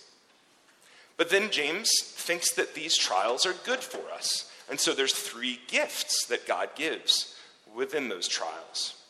But 1.18 1.30
then 1.30 1.50
James 1.50 1.90
thinks 2.02 2.54
that 2.54 2.76
these 2.76 2.98
trials 2.98 3.46
are 3.46 3.54
good 3.66 3.80
for 3.80 4.12
us. 4.12 4.52
And 4.70 4.80
so 4.80 4.94
there's 4.94 5.14
three 5.14 5.60
gifts 5.68 6.26
that 6.28 6.48
God 6.48 6.70
gives 6.76 7.36
within 7.74 8.10
those 8.10 8.28
trials. 8.28 9.02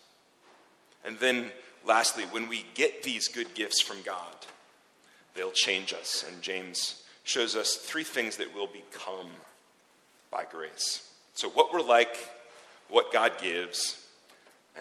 And 1.04 1.18
then 1.20 1.52
lastly, 1.86 2.26
when 2.32 2.48
we 2.48 2.66
get 2.74 3.04
these 3.04 3.28
good 3.28 3.54
gifts 3.54 3.82
from 3.82 3.98
God, 4.04 4.36
they'll 5.34 5.52
change 5.52 5.94
us. 5.94 6.26
And 6.28 6.42
James 6.42 7.04
shows 7.24 7.56
us 7.56 7.76
three 7.76 8.04
things 8.04 8.38
that 8.38 8.54
we'll 8.54 8.68
become 8.68 9.30
by 10.32 10.46
grace. 10.50 11.10
So, 11.34 11.50
what 11.50 11.74
we're 11.74 11.82
like, 11.82 12.18
what 12.90 13.12
God 13.12 13.34
gives, 13.42 14.05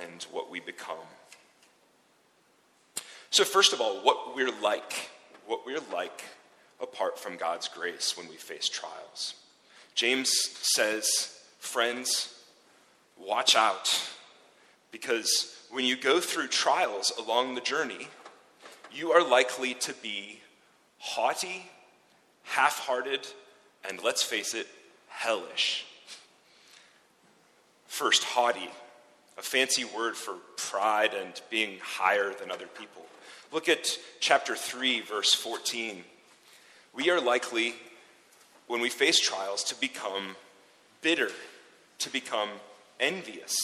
and 0.03 0.23
what 0.25 0.51
we 0.51 0.61
become. 0.61 0.97
So, 3.31 3.45
first 3.45 3.73
of 3.73 3.81
all, 3.81 3.97
what 4.05 4.37
we're 4.37 4.57
like, 4.61 5.11
what 5.47 5.67
we're 5.67 5.81
like 5.93 6.23
apart 6.81 7.19
from 7.19 7.37
God's 7.37 7.69
grace 7.69 8.17
when 8.17 8.29
we 8.29 8.37
face 8.37 8.69
trials. 8.69 9.35
James 9.95 10.31
says, 10.63 11.39
Friends, 11.59 12.35
watch 13.19 13.57
out, 13.57 14.09
because 14.93 15.57
when 15.71 15.85
you 15.85 15.97
go 15.97 16.21
through 16.21 16.49
trials 16.49 17.13
along 17.19 17.55
the 17.55 17.61
journey, 17.61 18.09
you 18.93 19.11
are 19.11 19.29
likely 19.29 19.75
to 19.75 19.93
be 19.95 20.41
haughty, 20.99 21.69
half 22.45 22.79
hearted, 22.79 23.27
and 23.89 24.03
let's 24.03 24.23
face 24.23 24.55
it, 24.55 24.67
hellish. 25.09 25.87
First, 27.87 28.25
haughty, 28.25 28.71
a 29.39 29.43
fancy 29.43 29.85
word 29.85 30.17
for 30.17 30.35
pride 30.57 31.15
and 31.15 31.41
being 31.51 31.79
higher 31.83 32.33
than 32.33 32.51
other 32.51 32.67
people. 32.67 33.03
Look 33.53 33.69
at 33.69 33.99
chapter 34.21 34.57
3, 34.57 35.01
verse 35.03 35.35
14 35.35 36.05
we 36.95 37.11
are 37.11 37.21
likely, 37.21 37.75
when 38.69 38.81
we 38.81 38.89
face 38.89 39.19
trials, 39.19 39.65
to 39.65 39.75
become 39.75 40.37
bitter, 41.03 41.31
to 41.99 42.11
become 42.11 42.49
envious. 43.01 43.57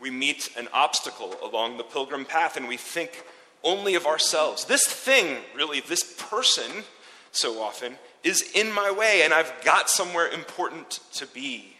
We 0.00 0.10
meet 0.10 0.50
an 0.56 0.68
obstacle 0.72 1.36
along 1.42 1.76
the 1.76 1.84
pilgrim 1.84 2.24
path 2.24 2.56
and 2.56 2.66
we 2.66 2.78
think 2.78 3.22
only 3.62 3.96
of 3.96 4.06
ourselves. 4.06 4.64
This 4.64 4.86
thing, 4.86 5.42
really, 5.54 5.80
this 5.80 6.14
person, 6.16 6.84
so 7.32 7.60
often, 7.60 7.96
is 8.24 8.50
in 8.54 8.72
my 8.72 8.90
way 8.90 9.20
and 9.22 9.34
I've 9.34 9.52
got 9.62 9.90
somewhere 9.90 10.28
important 10.28 11.00
to 11.14 11.26
be. 11.26 11.76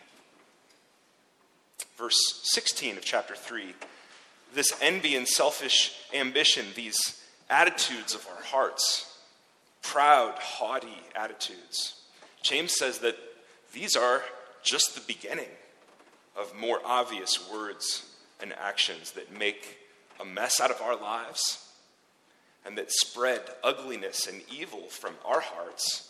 Verse 2.01 2.41
16 2.45 2.97
of 2.97 3.05
chapter 3.05 3.37
3 3.37 3.75
this 4.55 4.77
envy 4.83 5.15
and 5.15 5.29
selfish 5.29 5.95
ambition, 6.15 6.67
these 6.75 7.23
attitudes 7.49 8.15
of 8.15 8.27
our 8.27 8.43
hearts 8.43 9.19
proud, 9.83 10.35
haughty 10.39 11.03
attitudes. 11.15 12.01
James 12.43 12.75
says 12.77 12.99
that 13.01 13.17
these 13.73 13.97
are 13.97 14.23
just 14.63 14.95
the 14.95 15.13
beginning 15.13 15.49
of 16.37 16.55
more 16.59 16.81
obvious 16.85 17.51
words 17.53 18.15
and 18.43 18.53
actions 18.55 19.13
that 19.13 19.37
make 19.39 19.79
a 20.21 20.25
mess 20.25 20.61
out 20.61 20.71
of 20.71 20.81
our 20.81 20.97
lives 20.97 21.71
and 22.65 22.77
that 22.77 22.91
spread 22.91 23.41
ugliness 23.63 24.27
and 24.27 24.43
evil 24.51 24.89
from 24.89 25.15
our 25.25 25.41
hearts 25.41 26.09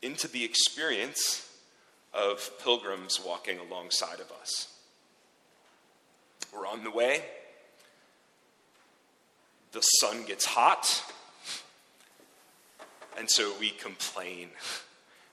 into 0.00 0.26
the 0.28 0.44
experience 0.44 1.50
of 2.12 2.50
pilgrims 2.62 3.20
walking 3.24 3.58
alongside 3.58 4.20
of 4.20 4.30
us. 4.40 4.73
We're 6.54 6.66
on 6.66 6.84
the 6.84 6.90
way. 6.90 7.22
The 9.72 9.80
sun 9.80 10.24
gets 10.24 10.44
hot. 10.44 11.02
And 13.18 13.28
so 13.28 13.52
we 13.58 13.70
complain. 13.70 14.50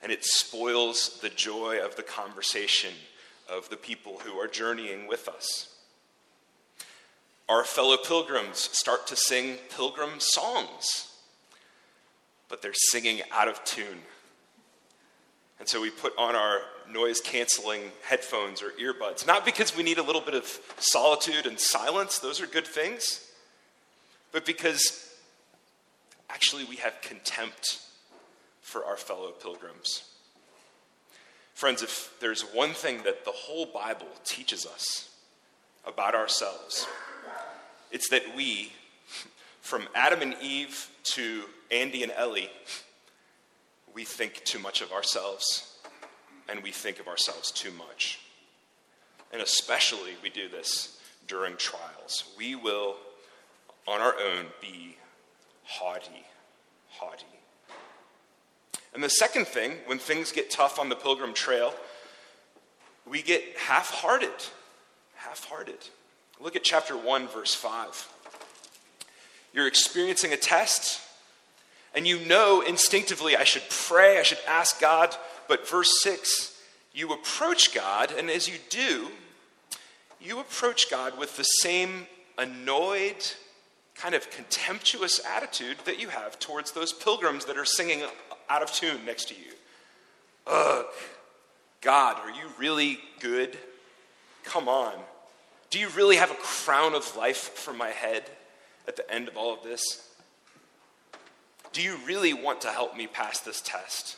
And 0.01 0.11
it 0.11 0.25
spoils 0.25 1.19
the 1.21 1.29
joy 1.29 1.79
of 1.83 1.95
the 1.95 2.03
conversation 2.03 2.93
of 3.49 3.69
the 3.69 3.77
people 3.77 4.19
who 4.23 4.39
are 4.39 4.47
journeying 4.47 5.07
with 5.07 5.27
us. 5.27 5.75
Our 7.47 7.63
fellow 7.63 7.97
pilgrims 7.97 8.57
start 8.57 9.07
to 9.07 9.15
sing 9.15 9.57
pilgrim 9.75 10.19
songs, 10.19 11.13
but 12.47 12.61
they're 12.61 12.71
singing 12.73 13.21
out 13.31 13.47
of 13.47 13.63
tune. 13.65 13.99
And 15.59 15.67
so 15.67 15.81
we 15.81 15.89
put 15.89 16.13
on 16.17 16.35
our 16.35 16.61
noise 16.91 17.21
canceling 17.21 17.81
headphones 18.03 18.61
or 18.61 18.71
earbuds, 18.71 19.25
not 19.25 19.45
because 19.45 19.75
we 19.75 19.83
need 19.83 19.97
a 19.97 20.03
little 20.03 20.21
bit 20.21 20.33
of 20.33 20.59
solitude 20.77 21.45
and 21.45 21.59
silence, 21.59 22.19
those 22.19 22.41
are 22.41 22.47
good 22.47 22.67
things, 22.67 23.31
but 24.31 24.45
because 24.45 25.11
and 46.51 46.61
we 46.61 46.71
think 46.71 46.99
of 46.99 47.07
ourselves 47.07 47.49
too 47.49 47.71
much. 47.71 48.19
And 49.31 49.41
especially 49.41 50.11
we 50.21 50.29
do 50.29 50.49
this 50.49 50.99
during 51.27 51.55
trials. 51.55 52.25
We 52.37 52.55
will, 52.55 52.97
on 53.87 54.01
our 54.01 54.13
own, 54.19 54.47
be 54.59 54.97
haughty, 55.63 56.25
haughty. 56.89 57.25
And 58.93 59.01
the 59.01 59.09
second 59.09 59.47
thing, 59.47 59.75
when 59.85 59.97
things 59.97 60.33
get 60.33 60.51
tough 60.51 60.77
on 60.77 60.89
the 60.89 60.95
pilgrim 60.95 61.33
trail, 61.33 61.73
we 63.07 63.21
get 63.21 63.57
half 63.57 63.89
hearted. 63.89 64.29
Half 65.15 65.45
hearted. 65.45 65.87
Look 66.41 66.57
at 66.57 66.63
chapter 66.63 66.97
1, 66.97 67.29
verse 67.29 67.53
5. 67.53 68.09
You're 69.53 69.67
experiencing 69.67 70.33
a 70.33 70.37
test, 70.37 70.99
and 71.95 72.05
you 72.05 72.19
know 72.25 72.61
instinctively, 72.61 73.37
I 73.37 73.45
should 73.45 73.63
pray, 73.69 74.19
I 74.19 74.23
should 74.23 74.39
ask 74.47 74.81
God. 74.81 75.15
But 75.47 75.67
verse 75.67 76.01
6, 76.03 76.59
you 76.93 77.13
approach 77.13 77.73
God, 77.73 78.11
and 78.11 78.29
as 78.29 78.47
you 78.47 78.55
do, 78.69 79.07
you 80.19 80.39
approach 80.39 80.89
God 80.89 81.17
with 81.17 81.37
the 81.37 81.43
same 81.43 82.07
annoyed, 82.37 83.25
kind 83.95 84.15
of 84.15 84.29
contemptuous 84.29 85.21
attitude 85.25 85.77
that 85.85 85.99
you 85.99 86.09
have 86.09 86.39
towards 86.39 86.71
those 86.71 86.93
pilgrims 86.93 87.45
that 87.45 87.57
are 87.57 87.65
singing 87.65 88.03
out 88.49 88.61
of 88.61 88.71
tune 88.71 89.05
next 89.05 89.29
to 89.29 89.35
you. 89.35 89.51
Ugh, 90.47 90.85
God, 91.81 92.17
are 92.19 92.29
you 92.29 92.49
really 92.57 92.99
good? 93.19 93.57
Come 94.43 94.67
on. 94.67 94.93
Do 95.69 95.79
you 95.79 95.87
really 95.89 96.17
have 96.17 96.31
a 96.31 96.35
crown 96.35 96.93
of 96.93 97.15
life 97.15 97.37
for 97.37 97.73
my 97.73 97.89
head 97.89 98.23
at 98.87 98.97
the 98.97 99.09
end 99.11 99.27
of 99.27 99.37
all 99.37 99.53
of 99.53 99.63
this? 99.63 100.09
Do 101.71 101.81
you 101.81 101.97
really 102.05 102.33
want 102.33 102.61
to 102.61 102.69
help 102.69 102.97
me 102.97 103.07
pass 103.07 103.39
this 103.39 103.61
test? 103.61 104.17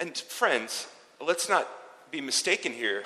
And 0.00 0.16
friends, 0.16 0.86
let's 1.20 1.48
not 1.48 1.68
be 2.10 2.20
mistaken 2.20 2.72
here. 2.72 3.04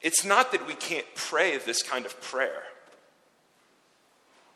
It's 0.00 0.24
not 0.24 0.52
that 0.52 0.66
we 0.66 0.74
can't 0.74 1.06
pray 1.14 1.56
this 1.58 1.82
kind 1.82 2.04
of 2.04 2.20
prayer. 2.20 2.64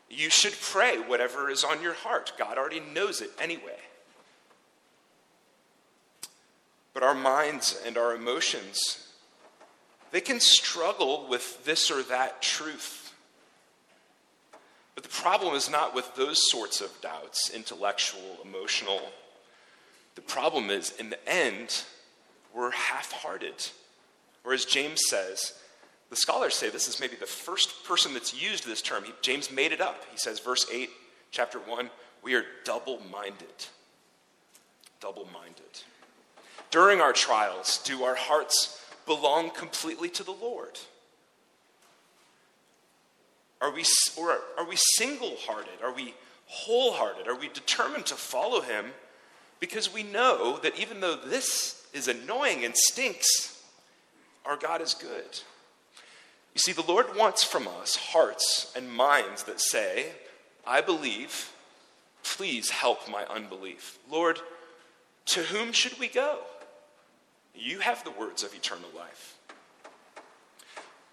You 0.09 0.29
should 0.29 0.53
pray 0.61 0.97
whatever 0.97 1.49
is 1.49 1.63
on 1.63 1.81
your 1.81 1.93
heart. 1.93 2.33
God 2.37 2.57
already 2.57 2.79
knows 2.79 3.21
it 3.21 3.31
anyway. 3.39 3.79
But 6.93 7.03
our 7.03 7.13
minds 7.13 7.81
and 7.85 7.97
our 7.97 8.15
emotions, 8.15 9.07
they 10.11 10.21
can 10.21 10.39
struggle 10.39 11.27
with 11.29 11.63
this 11.65 11.91
or 11.91 12.03
that 12.03 12.41
truth. 12.41 13.13
But 14.95 15.03
the 15.03 15.09
problem 15.09 15.55
is 15.55 15.69
not 15.69 15.93
with 15.93 16.15
those 16.15 16.49
sorts 16.49 16.81
of 16.81 16.89
doubts, 17.01 17.51
intellectual, 17.53 18.37
emotional. 18.43 19.01
The 20.17 20.23
problem 20.23 20.71
is, 20.71 20.93
in 20.97 21.11
the 21.11 21.29
end, 21.29 21.83
we're 22.51 22.71
half 22.71 23.11
hearted. 23.11 23.53
Or 24.43 24.51
as 24.51 24.65
James 24.65 24.99
says, 25.07 25.53
the 26.09 26.15
scholars 26.15 26.55
say 26.55 26.71
this 26.71 26.87
is 26.87 26.99
maybe 26.99 27.15
the 27.15 27.27
first 27.27 27.85
person 27.85 28.15
that's 28.15 28.33
used 28.33 28.65
this 28.65 28.81
term. 28.81 29.03
He, 29.03 29.13
James 29.21 29.51
made 29.51 29.73
it 29.73 29.79
up. 29.79 30.03
He 30.11 30.17
says, 30.17 30.39
verse 30.39 30.65
8, 30.73 30.89
chapter 31.29 31.59
1, 31.59 31.91
we 32.23 32.33
are 32.33 32.43
double 32.63 32.99
minded. 33.11 33.67
Double 34.99 35.27
minded. 35.31 35.83
During 36.71 36.99
our 36.99 37.13
trials, 37.13 37.77
do 37.83 38.03
our 38.03 38.15
hearts 38.15 38.83
belong 39.05 39.51
completely 39.51 40.09
to 40.09 40.23
the 40.23 40.31
Lord? 40.31 40.79
Are 43.61 43.71
we, 43.71 43.85
or 44.17 44.39
are 44.57 44.67
we 44.67 44.77
single 44.77 45.35
hearted? 45.41 45.79
Are 45.83 45.93
we 45.93 46.15
wholehearted? 46.47 47.27
Are 47.27 47.37
we 47.37 47.49
determined 47.49 48.07
to 48.07 48.15
follow 48.15 48.61
Him 48.61 48.87
because 49.59 49.93
we 49.93 50.03
know 50.03 50.59
that 50.63 50.79
even 50.79 50.99
though 50.99 51.15
this 51.15 51.87
is 51.93 52.07
annoying 52.07 52.63
and 52.65 52.75
stinks, 52.75 53.61
our 54.45 54.57
God 54.57 54.81
is 54.81 54.93
good? 54.93 55.39
You 56.53 56.59
see, 56.59 56.73
the 56.73 56.81
Lord 56.81 57.15
wants 57.15 57.43
from 57.43 57.67
us 57.67 57.95
hearts 57.95 58.73
and 58.75 58.91
minds 58.91 59.43
that 59.43 59.61
say, 59.61 60.07
I 60.65 60.81
believe, 60.81 61.51
please 62.23 62.69
help 62.69 63.09
my 63.09 63.25
unbelief. 63.25 63.99
Lord, 64.09 64.39
to 65.27 65.41
whom 65.41 65.71
should 65.71 65.99
we 65.99 66.07
go? 66.07 66.39
You 67.53 67.79
have 67.79 68.03
the 68.03 68.11
words 68.11 68.43
of 68.43 68.53
eternal 68.53 68.89
life. 68.95 69.35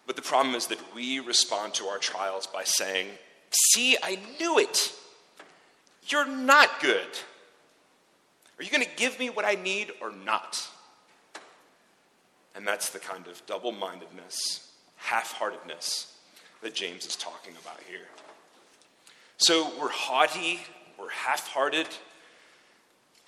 But 0.06 0.16
the 0.16 0.22
problem 0.22 0.54
is 0.54 0.66
that 0.68 0.94
we 0.94 1.20
respond 1.20 1.74
to 1.74 1.86
our 1.86 1.98
trials 1.98 2.46
by 2.46 2.64
saying, 2.64 3.08
See, 3.50 3.96
I 4.02 4.18
knew 4.38 4.58
it. 4.58 4.92
You're 6.08 6.26
not 6.26 6.80
good. 6.80 7.06
Are 8.58 8.62
you 8.62 8.70
going 8.70 8.84
to 8.84 8.96
give 8.96 9.18
me 9.18 9.30
what 9.30 9.44
I 9.44 9.54
need 9.54 9.92
or 10.00 10.12
not? 10.12 10.66
And 12.54 12.66
that's 12.66 12.90
the 12.90 13.00
kind 13.00 13.26
of 13.26 13.44
double 13.46 13.72
mindedness 13.72 14.70
half 14.96 15.32
heartedness 15.32 16.16
that 16.62 16.74
James 16.74 17.04
is 17.06 17.16
talking 17.16 17.52
about 17.62 17.80
here. 17.88 18.06
So 19.36 19.70
we're 19.78 19.90
haughty, 19.90 20.60
we're 20.98 21.10
half 21.10 21.48
hearted. 21.48 21.88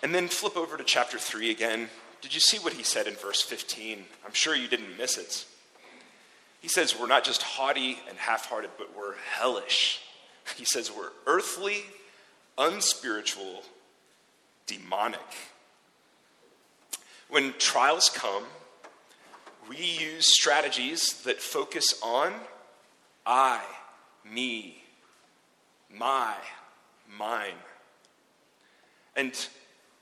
And 0.03 0.15
then 0.15 0.29
flip 0.29 0.57
over 0.57 0.77
to 0.77 0.85
chapter 0.85 1.19
3 1.19 1.51
again. 1.51 1.89
Did 2.23 2.35
you 2.35 2.41
see 2.41 2.59
what 2.59 2.73
he 2.73 2.83
said 2.83 3.07
in 3.07 3.15
verse 3.15 3.43
15? 3.43 4.05
I'm 4.25 4.33
sure 4.33 4.55
you 4.55 4.69
didn't 4.69 4.97
miss 4.97 5.19
it. 5.19 5.45
He 6.61 6.69
says 6.69 6.99
we're 6.99 7.07
not 7.07 7.25
just 7.25 7.43
haughty 7.43 7.99
and 8.09 8.17
half 8.19 8.47
hearted, 8.47 8.71
but 8.79 8.97
we're 8.97 9.17
hellish. 9.17 10.01
He 10.57 10.65
says 10.65 10.93
we're 10.97 11.11
earthly, 11.27 11.83
unspiritual, 12.57 13.63
demonic. 14.67 15.21
When 17.29 17.55
trials 17.59 18.11
come, 18.11 18.45
we 19.69 19.77
use 19.77 20.27
strategies 20.27 21.23
that 21.23 21.41
focus 21.41 21.95
on 22.03 22.33
I, 23.25 23.63
me, 24.25 24.83
my, 25.93 26.35
mine. 27.19 27.55
And 29.17 29.35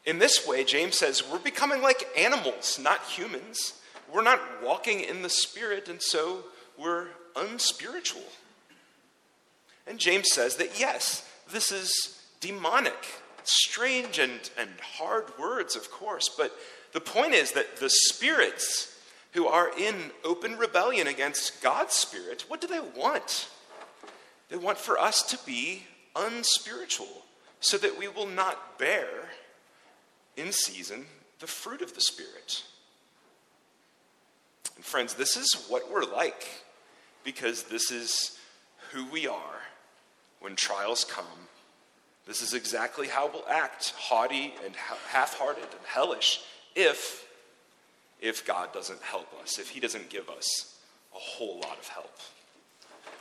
in 0.04 0.18
this 0.18 0.46
way, 0.46 0.64
James 0.64 0.98
says 0.98 1.22
we're 1.30 1.38
becoming 1.38 1.80
like 1.80 2.06
animals, 2.18 2.78
not 2.82 3.02
humans. 3.04 3.74
We're 4.12 4.22
not 4.22 4.40
walking 4.62 5.00
in 5.00 5.22
the 5.22 5.30
Spirit, 5.30 5.88
and 5.88 6.02
so 6.02 6.44
we're 6.78 7.06
unspiritual. 7.36 8.22
And 9.86 9.98
James 9.98 10.30
says 10.30 10.56
that 10.56 10.78
yes, 10.78 11.26
this 11.50 11.72
is 11.72 12.20
demonic, 12.40 13.06
strange 13.44 14.18
and, 14.18 14.50
and 14.58 14.70
hard 14.98 15.26
words, 15.38 15.76
of 15.76 15.90
course, 15.90 16.30
but 16.36 16.52
the 16.92 17.00
point 17.00 17.34
is 17.34 17.52
that 17.52 17.76
the 17.76 17.90
spirits 17.90 18.98
who 19.32 19.46
are 19.46 19.70
in 19.78 19.94
open 20.24 20.56
rebellion 20.56 21.06
against 21.06 21.62
God's 21.62 21.94
Spirit, 21.94 22.44
what 22.48 22.60
do 22.60 22.66
they 22.66 22.80
want? 22.80 23.48
They 24.48 24.56
want 24.56 24.78
for 24.78 24.98
us 24.98 25.22
to 25.22 25.38
be 25.44 25.84
unspiritual 26.14 27.24
so 27.60 27.76
that 27.78 27.98
we 27.98 28.08
will 28.08 28.28
not 28.28 28.78
bear 28.78 29.08
in 30.36 30.52
season 30.52 31.06
the 31.40 31.46
fruit 31.46 31.82
of 31.82 31.94
the 31.94 32.00
Spirit. 32.00 32.62
And 34.76 34.84
friends, 34.84 35.14
this 35.14 35.36
is 35.36 35.66
what 35.68 35.90
we're 35.90 36.04
like 36.04 36.46
because 37.24 37.64
this 37.64 37.90
is 37.90 38.38
who 38.92 39.04
we 39.06 39.26
are 39.26 39.62
when 40.40 40.56
trials 40.56 41.04
come. 41.04 41.43
This 42.26 42.40
is 42.40 42.54
exactly 42.54 43.08
how 43.08 43.30
we'll 43.30 43.48
act 43.48 43.92
haughty 43.96 44.54
and 44.64 44.74
half 44.76 45.34
hearted 45.34 45.64
and 45.64 45.86
hellish 45.86 46.40
if 46.74 47.26
if 48.20 48.46
God 48.46 48.72
doesn't 48.72 49.02
help 49.02 49.28
us, 49.42 49.58
if 49.58 49.68
He 49.68 49.80
doesn't 49.80 50.08
give 50.08 50.30
us 50.30 50.74
a 51.14 51.18
whole 51.18 51.56
lot 51.56 51.78
of 51.78 51.88
help. 51.88 52.18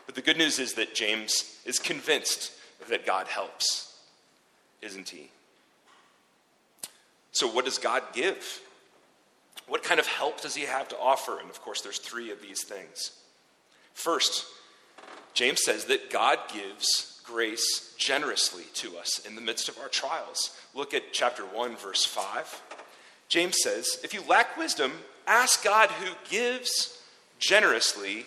But 0.05 0.15
the 0.15 0.21
good 0.21 0.37
news 0.37 0.59
is 0.59 0.73
that 0.73 0.95
James 0.95 1.59
is 1.65 1.79
convinced 1.79 2.51
that 2.89 3.05
God 3.05 3.27
helps, 3.27 3.97
isn't 4.81 5.09
he? 5.09 5.29
So, 7.31 7.47
what 7.47 7.65
does 7.65 7.77
God 7.77 8.03
give? 8.13 8.61
What 9.67 9.83
kind 9.83 9.99
of 9.99 10.07
help 10.07 10.41
does 10.41 10.55
he 10.55 10.63
have 10.63 10.89
to 10.89 10.99
offer? 10.99 11.39
And 11.39 11.49
of 11.49 11.61
course, 11.61 11.81
there's 11.81 11.97
three 11.97 12.31
of 12.31 12.41
these 12.41 12.63
things. 12.63 13.11
First, 13.93 14.45
James 15.33 15.63
says 15.63 15.85
that 15.85 16.11
God 16.11 16.39
gives 16.53 17.12
grace 17.23 17.93
generously 17.97 18.63
to 18.75 18.97
us 18.97 19.25
in 19.25 19.36
the 19.36 19.41
midst 19.41 19.69
of 19.69 19.77
our 19.79 19.88
trials. 19.88 20.57
Look 20.73 20.93
at 20.93 21.13
chapter 21.13 21.43
1, 21.43 21.75
verse 21.77 22.05
5. 22.05 22.62
James 23.29 23.57
says, 23.63 23.99
if 24.03 24.13
you 24.13 24.21
lack 24.27 24.57
wisdom, 24.57 24.91
ask 25.25 25.63
God 25.63 25.89
who 25.89 26.12
gives 26.29 26.99
generously 27.39 28.25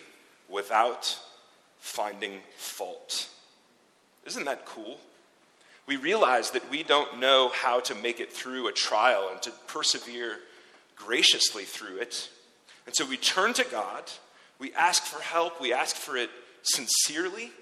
without 0.48 1.18
finding 1.78 2.40
fault. 2.56 3.28
Isn't 4.26 4.44
that 4.46 4.66
cool? 4.66 4.98
We 5.86 5.96
realize 5.96 6.50
that 6.50 6.68
we 6.70 6.82
don't 6.82 7.20
know 7.20 7.50
how 7.54 7.80
to 7.80 7.94
make 7.94 8.18
it 8.18 8.32
through 8.32 8.66
a 8.66 8.72
trial 8.72 9.28
and 9.30 9.40
to 9.42 9.52
persevere 9.68 10.38
graciously 10.96 11.64
through 11.64 11.98
it. 11.98 12.28
And 12.86 12.96
so 12.96 13.06
we 13.06 13.16
turn 13.16 13.52
to 13.54 13.64
God, 13.64 14.10
we 14.58 14.72
ask 14.74 15.04
for 15.04 15.22
help, 15.22 15.60
we 15.60 15.72
ask 15.72 15.94
for 15.94 16.16
it 16.16 16.30
sincerely, 16.62 17.52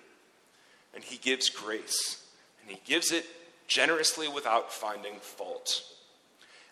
and 0.94 1.04
He 1.04 1.16
gives 1.16 1.48
grace. 1.50 2.24
And 2.62 2.70
He 2.70 2.80
gives 2.84 3.12
it 3.12 3.26
generously 3.66 4.28
without 4.28 4.72
finding 4.72 5.16
fault. 5.20 5.82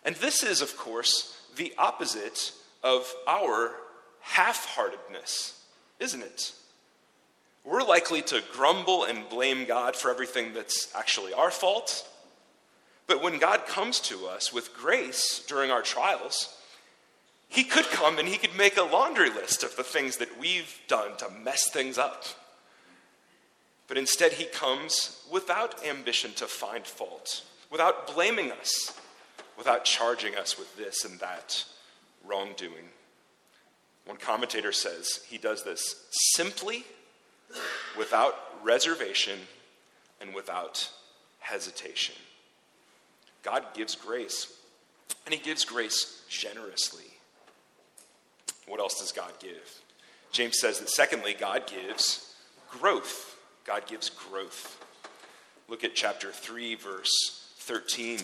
And 0.05 0.15
this 0.15 0.43
is, 0.43 0.61
of 0.61 0.77
course, 0.77 1.37
the 1.55 1.73
opposite 1.77 2.51
of 2.83 3.13
our 3.27 3.71
half 4.21 4.65
heartedness, 4.65 5.61
isn't 5.99 6.21
it? 6.21 6.53
We're 7.63 7.83
likely 7.83 8.21
to 8.23 8.43
grumble 8.51 9.05
and 9.05 9.29
blame 9.29 9.65
God 9.65 9.95
for 9.95 10.11
everything 10.11 10.53
that's 10.53 10.93
actually 10.95 11.33
our 11.33 11.51
fault. 11.51 12.07
But 13.07 13.21
when 13.21 13.39
God 13.39 13.65
comes 13.67 13.99
to 14.01 14.27
us 14.27 14.51
with 14.51 14.73
grace 14.73 15.43
during 15.47 15.71
our 15.71 15.81
trials, 15.81 16.57
He 17.47 17.63
could 17.63 17.85
come 17.85 18.19
and 18.19 18.27
He 18.27 18.37
could 18.37 18.55
make 18.55 18.77
a 18.77 18.83
laundry 18.83 19.29
list 19.29 19.63
of 19.63 19.75
the 19.77 19.83
things 19.83 20.17
that 20.17 20.39
we've 20.39 20.77
done 20.87 21.15
to 21.17 21.29
mess 21.29 21.69
things 21.69 21.97
up. 21.97 22.25
But 23.87 23.97
instead, 23.97 24.33
He 24.33 24.45
comes 24.45 25.23
without 25.31 25.85
ambition 25.85 26.33
to 26.33 26.47
find 26.47 26.85
fault, 26.85 27.43
without 27.69 28.13
blaming 28.13 28.51
us, 28.51 28.99
without 29.57 29.85
charging 29.85 30.35
us 30.35 30.57
with 30.57 30.75
this 30.77 31.05
and 31.05 31.19
that 31.19 31.65
wrongdoing. 32.25 32.89
One 34.05 34.17
commentator 34.17 34.71
says 34.71 35.23
he 35.29 35.37
does 35.37 35.63
this 35.63 36.05
simply, 36.35 36.85
without 37.97 38.35
reservation, 38.63 39.39
and 40.19 40.33
without 40.33 40.89
hesitation. 41.39 42.15
God 43.43 43.65
gives 43.73 43.95
grace, 43.95 44.53
and 45.25 45.33
He 45.33 45.39
gives 45.39 45.65
grace 45.65 46.23
generously. 46.29 47.05
What 48.67 48.79
else 48.79 48.99
does 48.99 49.11
God 49.11 49.33
give? 49.39 49.81
James 50.31 50.59
says 50.59 50.79
that 50.79 50.89
secondly, 50.89 51.35
God 51.37 51.67
gives 51.67 52.33
growth. 52.69 53.32
God 53.65 53.87
gives 53.87 54.09
growth. 54.09 54.83
Look 55.67 55.83
at 55.83 55.95
chapter 55.95 56.31
3, 56.31 56.75
verse 56.75 57.53
13. 57.59 58.19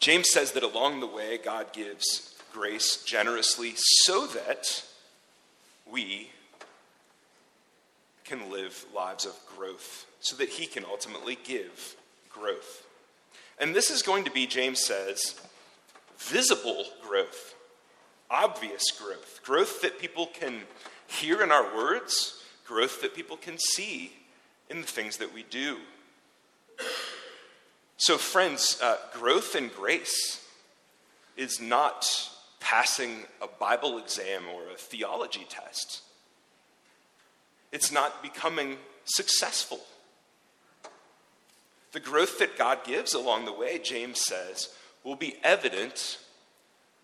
James 0.00 0.30
says 0.30 0.52
that 0.52 0.62
along 0.62 1.00
the 1.00 1.06
way, 1.06 1.38
God 1.42 1.72
gives 1.72 2.34
grace 2.52 3.02
generously 3.04 3.74
so 3.76 4.26
that 4.26 4.84
we 5.90 6.30
can 8.24 8.50
live 8.50 8.84
lives 8.94 9.24
of 9.24 9.34
growth, 9.56 10.06
so 10.20 10.36
that 10.36 10.48
He 10.48 10.66
can 10.66 10.84
ultimately 10.84 11.38
give 11.44 11.96
growth. 12.28 12.86
And 13.58 13.74
this 13.74 13.90
is 13.90 14.02
going 14.02 14.24
to 14.24 14.30
be, 14.30 14.46
James 14.46 14.84
says, 14.84 15.40
visible 16.18 16.84
growth, 17.00 17.54
obvious 18.30 18.90
growth, 18.90 19.40
growth 19.44 19.80
that 19.82 20.00
people 20.00 20.26
can 20.26 20.62
hear 21.06 21.42
in 21.42 21.50
our 21.50 21.74
words, 21.74 22.42
growth 22.66 23.02
that 23.02 23.14
people 23.14 23.36
can 23.36 23.58
see 23.58 24.12
in 24.70 24.80
the 24.80 24.86
things 24.86 25.18
that 25.18 25.32
we 25.32 25.42
do. 25.44 25.78
So, 27.96 28.18
friends, 28.18 28.78
uh, 28.82 28.96
growth 29.12 29.54
in 29.54 29.68
grace 29.68 30.44
is 31.36 31.60
not 31.60 32.06
passing 32.60 33.24
a 33.42 33.46
Bible 33.46 33.98
exam 33.98 34.42
or 34.52 34.70
a 34.70 34.76
theology 34.76 35.46
test. 35.48 36.02
It's 37.72 37.92
not 37.92 38.22
becoming 38.22 38.76
successful. 39.04 39.80
The 41.92 42.00
growth 42.00 42.38
that 42.38 42.58
God 42.58 42.84
gives 42.84 43.14
along 43.14 43.44
the 43.44 43.52
way, 43.52 43.78
James 43.78 44.20
says, 44.20 44.70
will 45.04 45.16
be 45.16 45.36
evident 45.44 46.18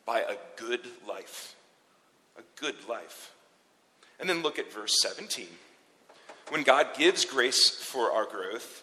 by 0.05 0.21
a 0.21 0.37
good 0.57 0.87
life. 1.07 1.55
A 2.39 2.43
good 2.61 2.89
life. 2.89 3.33
And 4.21 4.29
then 4.29 4.43
look 4.43 4.59
at 4.59 4.73
verse 4.73 5.01
17. 5.03 5.47
When 6.51 6.63
God 6.63 6.89
gives 6.97 7.25
grace 7.25 7.71
for 7.71 8.13
our 8.13 8.27
growth, 8.27 8.83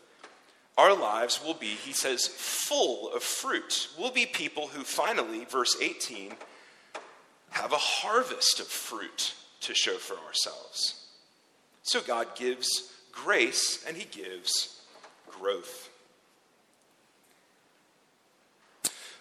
our 0.77 0.95
lives 0.95 1.41
will 1.43 1.53
be, 1.53 1.67
he 1.67 1.93
says, 1.93 2.27
full 2.27 3.11
of 3.13 3.23
fruit. 3.23 3.89
We'll 3.97 4.11
be 4.11 4.25
people 4.25 4.67
who 4.67 4.83
finally, 4.83 5.45
verse 5.45 5.75
18, 5.81 6.33
have 7.49 7.71
a 7.71 7.77
harvest 7.77 8.59
of 8.59 8.67
fruit 8.67 9.33
to 9.61 9.73
show 9.73 9.97
for 9.97 10.17
ourselves. 10.27 11.05
So 11.83 12.01
God 12.01 12.35
gives 12.35 12.93
grace 13.11 13.83
and 13.87 13.97
he 13.97 14.05
gives 14.05 14.81
growth. 15.27 15.89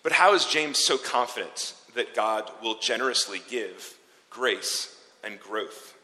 But 0.03 0.13
how 0.13 0.35
is 0.35 0.45
James 0.45 0.79
so 0.79 0.99
confident 0.99 1.75
that 1.95 2.15
God 2.15 2.51
will 2.63 2.79
generously 2.79 3.43
give 3.49 3.97
grace 4.31 4.97
and 5.25 5.41
growth? 5.41 5.96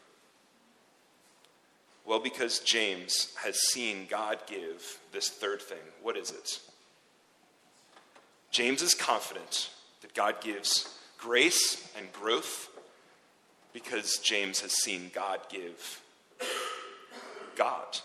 Well, 2.05 2.19
because 2.19 2.59
James 2.59 3.33
has 3.43 3.57
seen 3.59 4.07
God 4.09 4.39
give 4.45 4.99
this 5.11 5.29
third 5.29 5.61
thing. 5.61 5.77
What 6.01 6.17
is 6.17 6.31
it? 6.31 6.59
James 8.51 8.81
is 8.81 8.93
confident 8.93 9.69
that 10.01 10.13
God 10.13 10.41
gives 10.41 10.97
grace 11.17 11.89
and 11.97 12.11
growth 12.11 12.69
because 13.73 14.17
James 14.17 14.59
has 14.59 14.73
seen 14.73 15.09
God 15.13 15.39
give 15.49 16.01
God. 17.55 17.99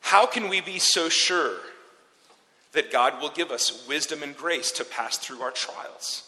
How 0.00 0.24
can 0.24 0.48
we 0.48 0.60
be 0.62 0.78
so 0.78 1.08
sure 1.08 1.56
that 2.72 2.90
God 2.90 3.20
will 3.20 3.28
give 3.30 3.50
us 3.50 3.86
wisdom 3.86 4.22
and 4.22 4.34
grace 4.34 4.72
to 4.72 4.84
pass 4.84 5.18
through 5.18 5.42
our 5.42 5.50
trials? 5.50 6.27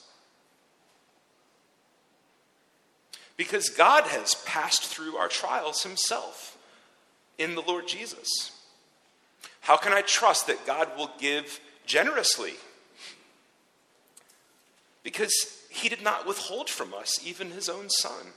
Because 3.41 3.71
God 3.71 4.05
has 4.05 4.35
passed 4.45 4.85
through 4.85 5.17
our 5.17 5.27
trials 5.27 5.83
himself 5.83 6.59
in 7.39 7.55
the 7.55 7.63
Lord 7.63 7.89
Jesus. 7.89 8.53
How 9.63 9.79
can 9.79 9.95
I 9.95 10.03
trust 10.03 10.47
that 10.47 10.67
God 10.67 10.91
will 10.95 11.11
give 11.19 11.59
generously? 11.87 12.53
Because 15.03 15.65
he 15.71 15.89
did 15.89 16.03
not 16.03 16.27
withhold 16.27 16.69
from 16.69 16.93
us 16.93 17.19
even 17.27 17.51
his 17.51 17.71
own 17.71 17.89
son. 17.89 18.35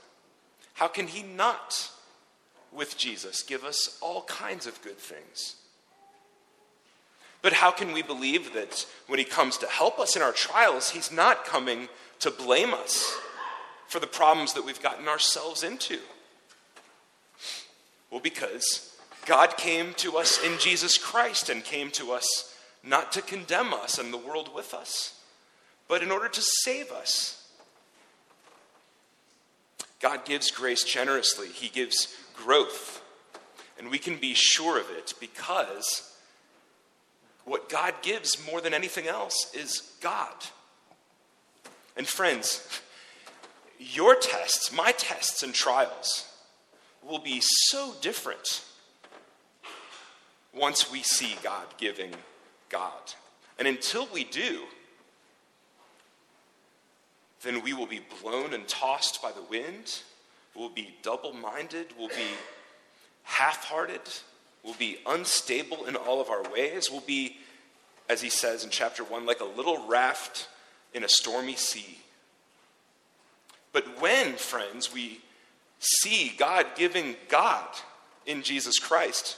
How 0.72 0.88
can 0.88 1.06
he 1.06 1.22
not, 1.22 1.90
with 2.72 2.96
Jesus, 2.96 3.42
give 3.42 3.62
us 3.62 3.98
all 4.00 4.22
kinds 4.22 4.66
of 4.66 4.80
good 4.80 4.96
things? 4.96 5.56
But 7.42 7.52
how 7.52 7.70
can 7.70 7.92
we 7.92 8.00
believe 8.00 8.54
that 8.54 8.86
when 9.06 9.18
he 9.18 9.26
comes 9.26 9.58
to 9.58 9.66
help 9.66 9.98
us 9.98 10.16
in 10.16 10.22
our 10.22 10.32
trials, 10.32 10.88
he's 10.88 11.12
not 11.12 11.44
coming 11.44 11.90
to 12.20 12.30
blame 12.30 12.72
us? 12.72 13.14
For 13.88 14.00
the 14.00 14.06
problems 14.06 14.54
that 14.54 14.64
we've 14.64 14.82
gotten 14.82 15.08
ourselves 15.08 15.62
into? 15.62 15.98
Well, 18.10 18.20
because 18.20 18.96
God 19.26 19.56
came 19.56 19.94
to 19.94 20.16
us 20.16 20.42
in 20.42 20.58
Jesus 20.58 20.98
Christ 20.98 21.48
and 21.48 21.64
came 21.64 21.90
to 21.92 22.12
us 22.12 22.54
not 22.82 23.12
to 23.12 23.22
condemn 23.22 23.72
us 23.72 23.98
and 23.98 24.12
the 24.12 24.18
world 24.18 24.54
with 24.54 24.74
us, 24.74 25.20
but 25.88 26.02
in 26.02 26.10
order 26.10 26.28
to 26.28 26.42
save 26.42 26.90
us. 26.92 27.48
God 30.00 30.24
gives 30.24 30.50
grace 30.50 30.84
generously, 30.84 31.48
He 31.48 31.68
gives 31.68 32.14
growth, 32.34 33.02
and 33.78 33.90
we 33.90 33.98
can 33.98 34.16
be 34.16 34.34
sure 34.34 34.78
of 34.78 34.90
it 34.90 35.14
because 35.18 36.14
what 37.44 37.68
God 37.68 37.94
gives 38.02 38.38
more 38.50 38.60
than 38.60 38.74
anything 38.74 39.06
else 39.06 39.52
is 39.54 39.92
God. 40.00 40.34
And 41.96 42.06
friends, 42.06 42.80
your 43.92 44.14
tests, 44.14 44.72
my 44.72 44.92
tests 44.92 45.42
and 45.42 45.54
trials, 45.54 46.28
will 47.02 47.18
be 47.18 47.40
so 47.40 47.94
different 48.00 48.64
once 50.54 50.90
we 50.90 51.02
see 51.02 51.34
God 51.42 51.66
giving 51.78 52.12
God. 52.68 53.14
And 53.58 53.68
until 53.68 54.08
we 54.12 54.24
do, 54.24 54.62
then 57.42 57.62
we 57.62 57.72
will 57.72 57.86
be 57.86 58.00
blown 58.22 58.54
and 58.54 58.66
tossed 58.66 59.20
by 59.22 59.32
the 59.32 59.42
wind. 59.42 60.00
We'll 60.54 60.70
be 60.70 60.94
double 61.02 61.32
minded. 61.32 61.88
We'll 61.98 62.08
be 62.08 62.32
half 63.24 63.64
hearted. 63.64 64.00
We'll 64.62 64.74
be 64.74 64.98
unstable 65.06 65.84
in 65.84 65.96
all 65.96 66.20
of 66.20 66.30
our 66.30 66.42
ways. 66.50 66.90
We'll 66.90 67.00
be, 67.00 67.36
as 68.08 68.22
he 68.22 68.30
says 68.30 68.64
in 68.64 68.70
chapter 68.70 69.04
1, 69.04 69.26
like 69.26 69.40
a 69.40 69.44
little 69.44 69.86
raft 69.86 70.48
in 70.94 71.04
a 71.04 71.08
stormy 71.08 71.56
sea. 71.56 71.98
But 73.74 74.00
when, 74.00 74.36
friends, 74.36 74.94
we 74.94 75.20
see 75.80 76.32
God 76.38 76.64
giving 76.76 77.16
God 77.28 77.66
in 78.24 78.42
Jesus 78.42 78.78
Christ, 78.78 79.36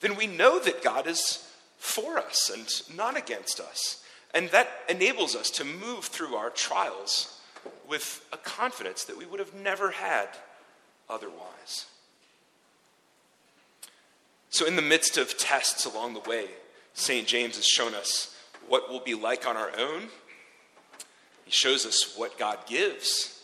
then 0.00 0.16
we 0.16 0.26
know 0.26 0.58
that 0.58 0.82
God 0.82 1.06
is 1.06 1.46
for 1.76 2.18
us 2.18 2.50
and 2.50 2.96
not 2.96 3.16
against 3.16 3.60
us. 3.60 4.02
And 4.32 4.48
that 4.48 4.68
enables 4.88 5.36
us 5.36 5.50
to 5.50 5.64
move 5.64 6.06
through 6.06 6.34
our 6.34 6.50
trials 6.50 7.40
with 7.86 8.26
a 8.32 8.38
confidence 8.38 9.04
that 9.04 9.18
we 9.18 9.26
would 9.26 9.38
have 9.38 9.54
never 9.54 9.90
had 9.90 10.28
otherwise. 11.08 11.86
So, 14.48 14.66
in 14.66 14.76
the 14.76 14.82
midst 14.82 15.18
of 15.18 15.36
tests 15.36 15.84
along 15.84 16.14
the 16.14 16.20
way, 16.20 16.46
St. 16.94 17.26
James 17.26 17.56
has 17.56 17.66
shown 17.66 17.94
us 17.94 18.34
what 18.66 18.88
we'll 18.88 19.00
be 19.00 19.14
like 19.14 19.46
on 19.46 19.56
our 19.56 19.70
own 19.78 20.08
he 21.44 21.50
shows 21.50 21.84
us 21.86 22.14
what 22.16 22.38
God 22.38 22.58
gives 22.66 23.42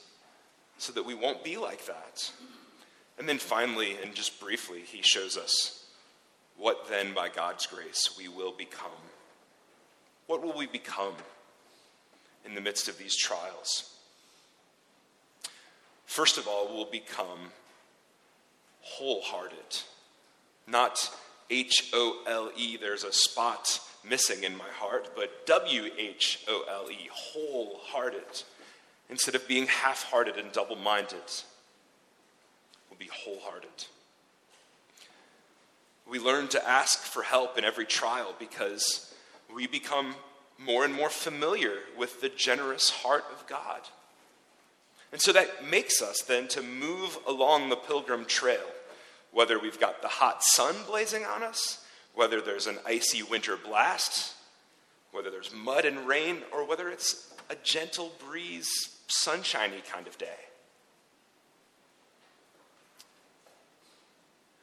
so 0.78 0.92
that 0.92 1.04
we 1.04 1.14
won't 1.14 1.44
be 1.44 1.56
like 1.56 1.86
that. 1.86 2.30
And 3.18 3.28
then 3.28 3.38
finally, 3.38 3.96
and 4.02 4.14
just 4.14 4.40
briefly, 4.40 4.80
he 4.80 5.02
shows 5.02 5.36
us 5.36 5.84
what 6.56 6.88
then, 6.88 7.12
by 7.14 7.28
God's 7.28 7.66
grace, 7.66 8.14
we 8.16 8.28
will 8.28 8.52
become. 8.52 8.90
What 10.26 10.42
will 10.42 10.56
we 10.56 10.66
become 10.66 11.14
in 12.46 12.54
the 12.54 12.60
midst 12.60 12.88
of 12.88 12.98
these 12.98 13.16
trials? 13.16 13.94
First 16.06 16.38
of 16.38 16.48
all, 16.48 16.68
we'll 16.74 16.90
become 16.90 17.38
wholehearted, 18.80 19.82
not 20.66 21.10
H 21.50 21.90
O 21.92 22.22
L 22.26 22.50
E, 22.56 22.76
there's 22.76 23.04
a 23.04 23.12
spot 23.12 23.80
missing 24.08 24.44
in 24.44 24.56
my 24.56 24.68
heart, 24.78 25.10
but 25.14 25.46
W 25.46 25.90
H 25.98 26.44
O 26.48 26.64
L 26.68 26.90
E, 26.90 27.08
wholehearted. 27.12 28.42
Instead 29.08 29.34
of 29.34 29.46
being 29.48 29.66
half 29.66 30.04
hearted 30.04 30.36
and 30.36 30.52
double 30.52 30.76
minded, 30.76 31.18
we'll 32.88 32.98
be 32.98 33.10
wholehearted. 33.12 33.86
We 36.08 36.18
learn 36.18 36.48
to 36.48 36.68
ask 36.68 37.00
for 37.00 37.22
help 37.22 37.58
in 37.58 37.64
every 37.64 37.86
trial 37.86 38.34
because 38.38 39.14
we 39.54 39.66
become 39.66 40.14
more 40.58 40.84
and 40.84 40.94
more 40.94 41.08
familiar 41.08 41.74
with 41.96 42.20
the 42.20 42.28
generous 42.28 42.90
heart 42.90 43.24
of 43.32 43.46
God. 43.46 43.80
And 45.12 45.20
so 45.20 45.32
that 45.32 45.68
makes 45.68 46.00
us 46.02 46.22
then 46.22 46.46
to 46.48 46.62
move 46.62 47.18
along 47.26 47.68
the 47.68 47.76
pilgrim 47.76 48.24
trail, 48.24 48.60
whether 49.32 49.58
we've 49.58 49.80
got 49.80 50.02
the 50.02 50.08
hot 50.08 50.42
sun 50.42 50.74
blazing 50.86 51.24
on 51.24 51.42
us 51.42 51.84
whether 52.14 52.40
there's 52.40 52.66
an 52.66 52.78
icy 52.86 53.22
winter 53.22 53.56
blast, 53.56 54.34
whether 55.12 55.30
there's 55.30 55.52
mud 55.54 55.84
and 55.84 56.06
rain, 56.06 56.38
or 56.52 56.66
whether 56.66 56.88
it's 56.88 57.32
a 57.48 57.56
gentle 57.62 58.12
breeze, 58.26 58.68
sunshiny 59.08 59.82
kind 59.90 60.06
of 60.06 60.16
day. 60.18 60.38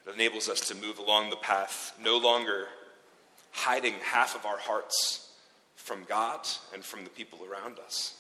It 0.06 0.14
enables 0.14 0.48
us 0.48 0.62
to 0.70 0.76
move 0.76 1.00
along 1.00 1.30
the 1.30 1.36
path, 1.36 1.94
no 2.02 2.18
longer 2.18 2.68
hiding 3.52 3.96
half 4.04 4.36
of 4.36 4.46
our 4.46 4.58
hearts 4.58 5.32
from 5.76 6.06
God 6.08 6.48
and 6.74 6.84
from 6.84 7.04
the 7.04 7.10
people 7.10 7.40
around 7.44 7.78
us. 7.80 8.16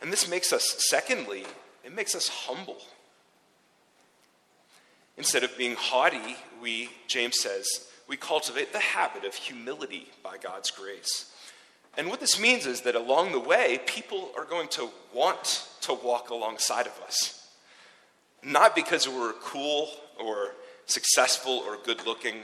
And 0.00 0.12
this 0.12 0.28
makes 0.28 0.52
us, 0.52 0.76
secondly, 0.88 1.44
it 1.84 1.94
makes 1.94 2.14
us 2.14 2.28
humble. 2.28 2.78
Instead 5.20 5.44
of 5.44 5.58
being 5.58 5.74
haughty, 5.74 6.34
we, 6.62 6.88
James 7.06 7.38
says, 7.38 7.68
we 8.08 8.16
cultivate 8.16 8.72
the 8.72 8.78
habit 8.78 9.22
of 9.26 9.34
humility 9.34 10.06
by 10.22 10.38
God's 10.38 10.70
grace. 10.70 11.30
And 11.98 12.08
what 12.08 12.20
this 12.20 12.40
means 12.40 12.64
is 12.64 12.80
that 12.80 12.94
along 12.94 13.32
the 13.32 13.38
way, 13.38 13.80
people 13.84 14.30
are 14.34 14.46
going 14.46 14.68
to 14.68 14.88
want 15.12 15.68
to 15.82 15.92
walk 15.92 16.30
alongside 16.30 16.86
of 16.86 16.98
us. 17.02 17.46
Not 18.42 18.74
because 18.74 19.06
we're 19.06 19.34
cool 19.34 19.90
or 20.18 20.54
successful 20.86 21.64
or 21.66 21.76
good 21.84 22.06
looking, 22.06 22.36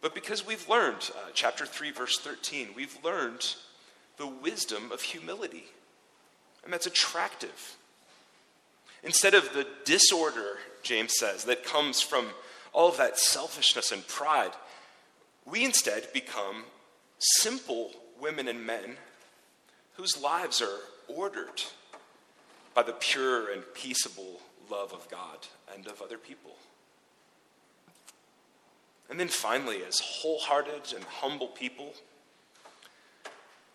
but 0.00 0.14
because 0.14 0.46
we've 0.46 0.66
learned, 0.70 1.10
uh, 1.14 1.32
chapter 1.34 1.66
3, 1.66 1.90
verse 1.90 2.18
13, 2.18 2.68
we've 2.74 2.96
learned 3.04 3.56
the 4.16 4.26
wisdom 4.26 4.90
of 4.90 5.02
humility. 5.02 5.66
And 6.64 6.72
that's 6.72 6.86
attractive. 6.86 7.76
Instead 9.02 9.34
of 9.34 9.52
the 9.52 9.66
disorder, 9.84 10.58
James 10.82 11.14
says, 11.18 11.44
that 11.44 11.64
comes 11.64 12.00
from 12.00 12.26
all 12.72 12.88
of 12.88 12.96
that 12.98 13.18
selfishness 13.18 13.92
and 13.92 14.06
pride, 14.06 14.52
we 15.44 15.64
instead 15.64 16.12
become 16.12 16.64
simple 17.18 17.92
women 18.20 18.48
and 18.48 18.64
men 18.64 18.96
whose 19.94 20.20
lives 20.20 20.62
are 20.62 20.80
ordered 21.08 21.62
by 22.74 22.82
the 22.82 22.92
pure 22.92 23.52
and 23.52 23.62
peaceable 23.74 24.40
love 24.70 24.92
of 24.92 25.08
God 25.10 25.46
and 25.74 25.86
of 25.86 26.00
other 26.00 26.16
people. 26.16 26.56
And 29.10 29.20
then 29.20 29.28
finally, 29.28 29.82
as 29.86 30.00
wholehearted 30.00 30.94
and 30.94 31.04
humble 31.04 31.48
people, 31.48 31.92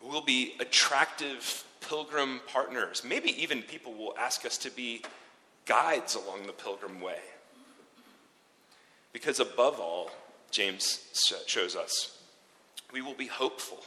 we'll 0.01 0.21
be 0.21 0.55
attractive 0.59 1.63
pilgrim 1.81 2.41
partners. 2.47 3.03
Maybe 3.05 3.29
even 3.41 3.61
people 3.61 3.93
will 3.93 4.15
ask 4.17 4.45
us 4.45 4.57
to 4.59 4.71
be 4.71 5.03
guides 5.65 6.15
along 6.15 6.47
the 6.47 6.53
pilgrim 6.53 7.01
way. 7.01 7.19
Because 9.13 9.39
above 9.39 9.79
all, 9.79 10.11
James 10.51 10.99
shows 11.45 11.75
us, 11.75 12.17
we 12.91 13.01
will 13.01 13.13
be 13.13 13.27
hopeful. 13.27 13.83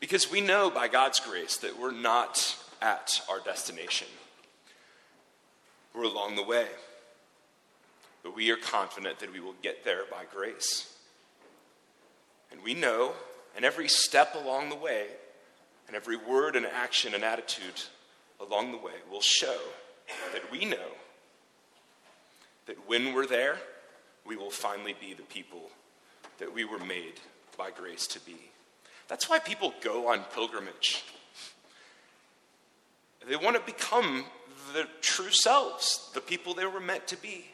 Because 0.00 0.30
we 0.30 0.40
know 0.40 0.70
by 0.70 0.88
God's 0.88 1.20
grace 1.20 1.56
that 1.58 1.78
we're 1.78 1.90
not 1.90 2.56
at 2.80 3.20
our 3.28 3.40
destination, 3.40 4.06
we're 5.94 6.04
along 6.04 6.36
the 6.36 6.42
way. 6.42 6.66
But 8.22 8.34
we 8.34 8.50
are 8.50 8.56
confident 8.56 9.20
that 9.20 9.32
we 9.32 9.40
will 9.40 9.54
get 9.62 9.84
there 9.84 10.02
by 10.10 10.24
grace. 10.32 10.94
And 12.50 12.62
we 12.62 12.74
know, 12.74 13.12
and 13.56 13.64
every 13.64 13.88
step 13.88 14.34
along 14.34 14.68
the 14.70 14.76
way, 14.76 15.06
and 15.88 15.96
every 15.96 16.16
word 16.16 16.54
and 16.54 16.64
action 16.64 17.14
and 17.14 17.24
attitude 17.24 17.82
along 18.40 18.70
the 18.70 18.78
way 18.78 18.92
will 19.10 19.22
show 19.22 19.58
that 20.32 20.52
we 20.52 20.64
know 20.64 20.76
that 22.66 22.76
when 22.86 23.14
we're 23.14 23.26
there, 23.26 23.56
we 24.26 24.36
will 24.36 24.50
finally 24.50 24.94
be 25.00 25.14
the 25.14 25.22
people 25.22 25.70
that 26.38 26.54
we 26.54 26.64
were 26.64 26.78
made 26.78 27.14
by 27.56 27.70
grace 27.70 28.06
to 28.06 28.20
be. 28.20 28.36
That's 29.08 29.28
why 29.28 29.38
people 29.38 29.72
go 29.80 30.08
on 30.08 30.20
pilgrimage. 30.34 31.02
They 33.26 33.36
want 33.36 33.56
to 33.56 33.62
become 33.62 34.26
the 34.74 34.86
true 35.00 35.30
selves, 35.30 36.10
the 36.14 36.20
people 36.20 36.54
they 36.54 36.66
were 36.66 36.80
meant 36.80 37.06
to 37.08 37.16
be. 37.16 37.46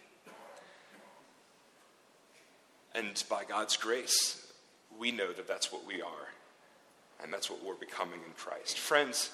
And 2.95 3.23
by 3.29 3.45
God's 3.45 3.77
grace, 3.77 4.53
we 4.99 5.11
know 5.11 5.33
that 5.33 5.49
that's 5.49 5.73
what 5.73 5.87
we 5.87 6.03
are, 6.03 6.29
and 7.23 7.33
that's 7.33 7.51
what 7.51 7.65
we're 7.65 7.75
becoming 7.75 8.21
in 8.27 8.33
Christ. 8.37 8.79
Friends, 8.79 9.31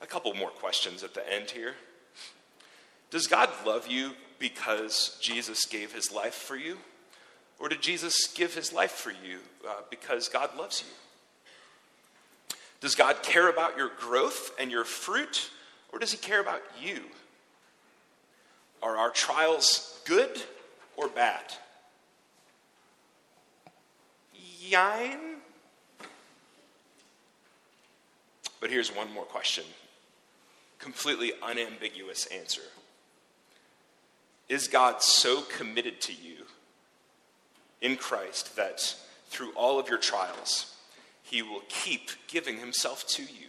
a 0.00 0.06
couple 0.06 0.32
more 0.34 0.50
questions 0.50 1.02
at 1.02 1.14
the 1.14 1.32
end 1.32 1.50
here. 1.50 1.74
Does 3.10 3.26
God 3.26 3.48
love 3.66 3.88
you 3.88 4.12
because 4.38 5.18
Jesus 5.20 5.64
gave 5.64 5.92
his 5.92 6.12
life 6.12 6.34
for 6.34 6.56
you? 6.56 6.78
Or 7.58 7.68
did 7.68 7.82
Jesus 7.82 8.28
give 8.28 8.54
his 8.54 8.72
life 8.72 8.92
for 8.92 9.10
you 9.10 9.38
uh, 9.66 9.82
because 9.90 10.28
God 10.28 10.56
loves 10.56 10.84
you? 10.86 12.54
Does 12.80 12.94
God 12.94 13.22
care 13.22 13.48
about 13.48 13.76
your 13.76 13.90
growth 13.98 14.52
and 14.58 14.70
your 14.70 14.84
fruit, 14.84 15.50
or 15.92 15.98
does 15.98 16.12
he 16.12 16.18
care 16.18 16.40
about 16.40 16.62
you? 16.80 17.00
Are 18.82 18.96
our 18.96 19.10
trials 19.10 20.00
good 20.04 20.40
or 20.96 21.08
bad? 21.08 21.42
Jein? 24.60 25.37
But 28.60 28.70
here's 28.70 28.94
one 28.94 29.12
more 29.12 29.24
question 29.24 29.64
completely 30.78 31.32
unambiguous 31.42 32.26
answer. 32.26 32.62
Is 34.48 34.68
God 34.68 35.02
so 35.02 35.42
committed 35.42 36.00
to 36.02 36.12
you 36.12 36.44
in 37.80 37.96
Christ 37.96 38.56
that 38.56 38.94
through 39.28 39.52
all 39.52 39.78
of 39.78 39.88
your 39.88 39.98
trials, 39.98 40.74
he 41.22 41.42
will 41.42 41.62
keep 41.68 42.10
giving 42.28 42.58
himself 42.58 43.06
to 43.08 43.22
you 43.22 43.48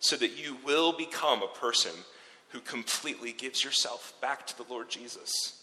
so 0.00 0.16
that 0.16 0.36
you 0.36 0.56
will 0.64 0.92
become 0.92 1.42
a 1.42 1.58
person 1.58 1.92
who 2.48 2.60
completely 2.60 3.32
gives 3.32 3.62
yourself 3.64 4.12
back 4.20 4.46
to 4.46 4.56
the 4.56 4.64
Lord 4.68 4.88
Jesus 4.88 5.62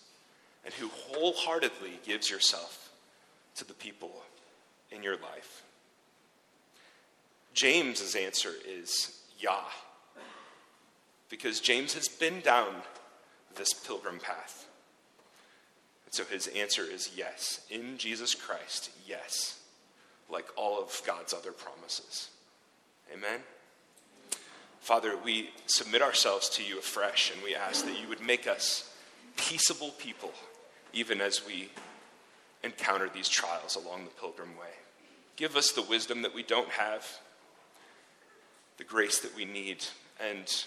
and 0.64 0.74
who 0.76 0.90
wholeheartedly 0.90 2.00
gives 2.06 2.30
yourself 2.30 2.92
to 3.56 3.66
the 3.66 3.74
people 3.74 4.24
in 4.92 5.04
your 5.04 5.18
life? 5.18 5.64
James's 7.54 8.16
answer 8.16 8.54
is 8.68 9.20
Yah. 9.40 9.64
Because 11.30 11.60
James 11.60 11.94
has 11.94 12.08
been 12.08 12.42
down 12.42 12.74
this 13.56 13.74
pilgrim 13.74 14.20
path. 14.20 14.68
And 16.06 16.14
so 16.14 16.24
his 16.26 16.48
answer 16.48 16.84
is 16.84 17.12
yes. 17.16 17.66
In 17.70 17.98
Jesus 17.98 18.36
Christ, 18.36 18.92
yes. 19.08 19.60
Like 20.30 20.48
all 20.56 20.82
of 20.82 21.02
God's 21.06 21.34
other 21.34 21.52
promises. 21.52 22.30
Amen. 23.14 23.40
Father, 24.80 25.16
we 25.24 25.52
submit 25.68 26.02
ourselves 26.02 26.50
to 26.50 26.64
you 26.64 26.80
afresh 26.80 27.32
and 27.32 27.44
we 27.44 27.56
ask 27.56 27.86
that 27.86 28.00
you 28.02 28.08
would 28.10 28.26
make 28.26 28.48
us 28.48 28.94
peaceable 29.38 29.92
people, 29.92 30.32
even 30.92 31.22
as 31.22 31.46
we 31.46 31.70
encounter 32.64 33.10
these 33.14 33.30
trials 33.30 33.76
along 33.76 34.04
the 34.04 34.20
pilgrim 34.20 34.58
way. 34.60 34.74
Give 35.36 35.56
us 35.56 35.72
the 35.72 35.82
wisdom 35.82 36.22
that 36.24 36.34
we 36.34 36.44
don't 36.44 36.70
have, 36.70 37.08
the 38.82 38.88
grace 38.88 39.20
that 39.20 39.36
we 39.36 39.46
need, 39.46 39.86
and 40.20 40.66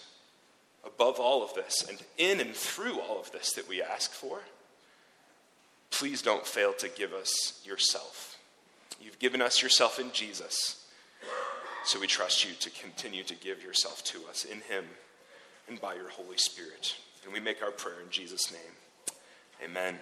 above 0.87 1.18
all 1.18 1.42
of 1.42 1.53
this, 1.55 1.85
and 1.88 1.98
in 2.16 2.38
and 2.38 2.55
through 2.55 3.00
all 3.00 3.18
of 3.18 3.33
this 3.33 3.55
that 3.55 3.68
we 3.68 3.83
ask 3.83 4.12
for, 4.12 4.38
please 5.90 6.22
don't 6.22 6.46
fail 6.46 6.72
to 6.74 6.88
give 6.88 7.12
us 7.12 7.61
yourself. 7.64 8.38
You've 9.03 9.18
given 9.18 9.42
us 9.42 9.61
yourself 9.61 9.98
in 9.98 10.12
Jesus, 10.12 10.87
so 11.85 11.98
we 11.98 12.07
trust 12.07 12.44
you 12.44 12.55
to 12.61 12.70
continue 12.70 13.24
to 13.24 13.35
give 13.35 13.64
yourself 13.64 14.05
to 14.05 14.20
us 14.31 14.44
in 14.44 14.61
Him 14.61 14.85
and 15.68 15.81
by 15.81 15.94
your 15.94 16.11
Holy 16.11 16.38
Spirit. 16.38 16.94
And 17.24 17.33
we 17.33 17.40
make 17.40 17.64
our 17.64 17.72
prayer 17.72 18.00
in 18.00 18.11
Jesus' 18.11 18.53
name. 18.53 19.18
Amen. 19.64 19.98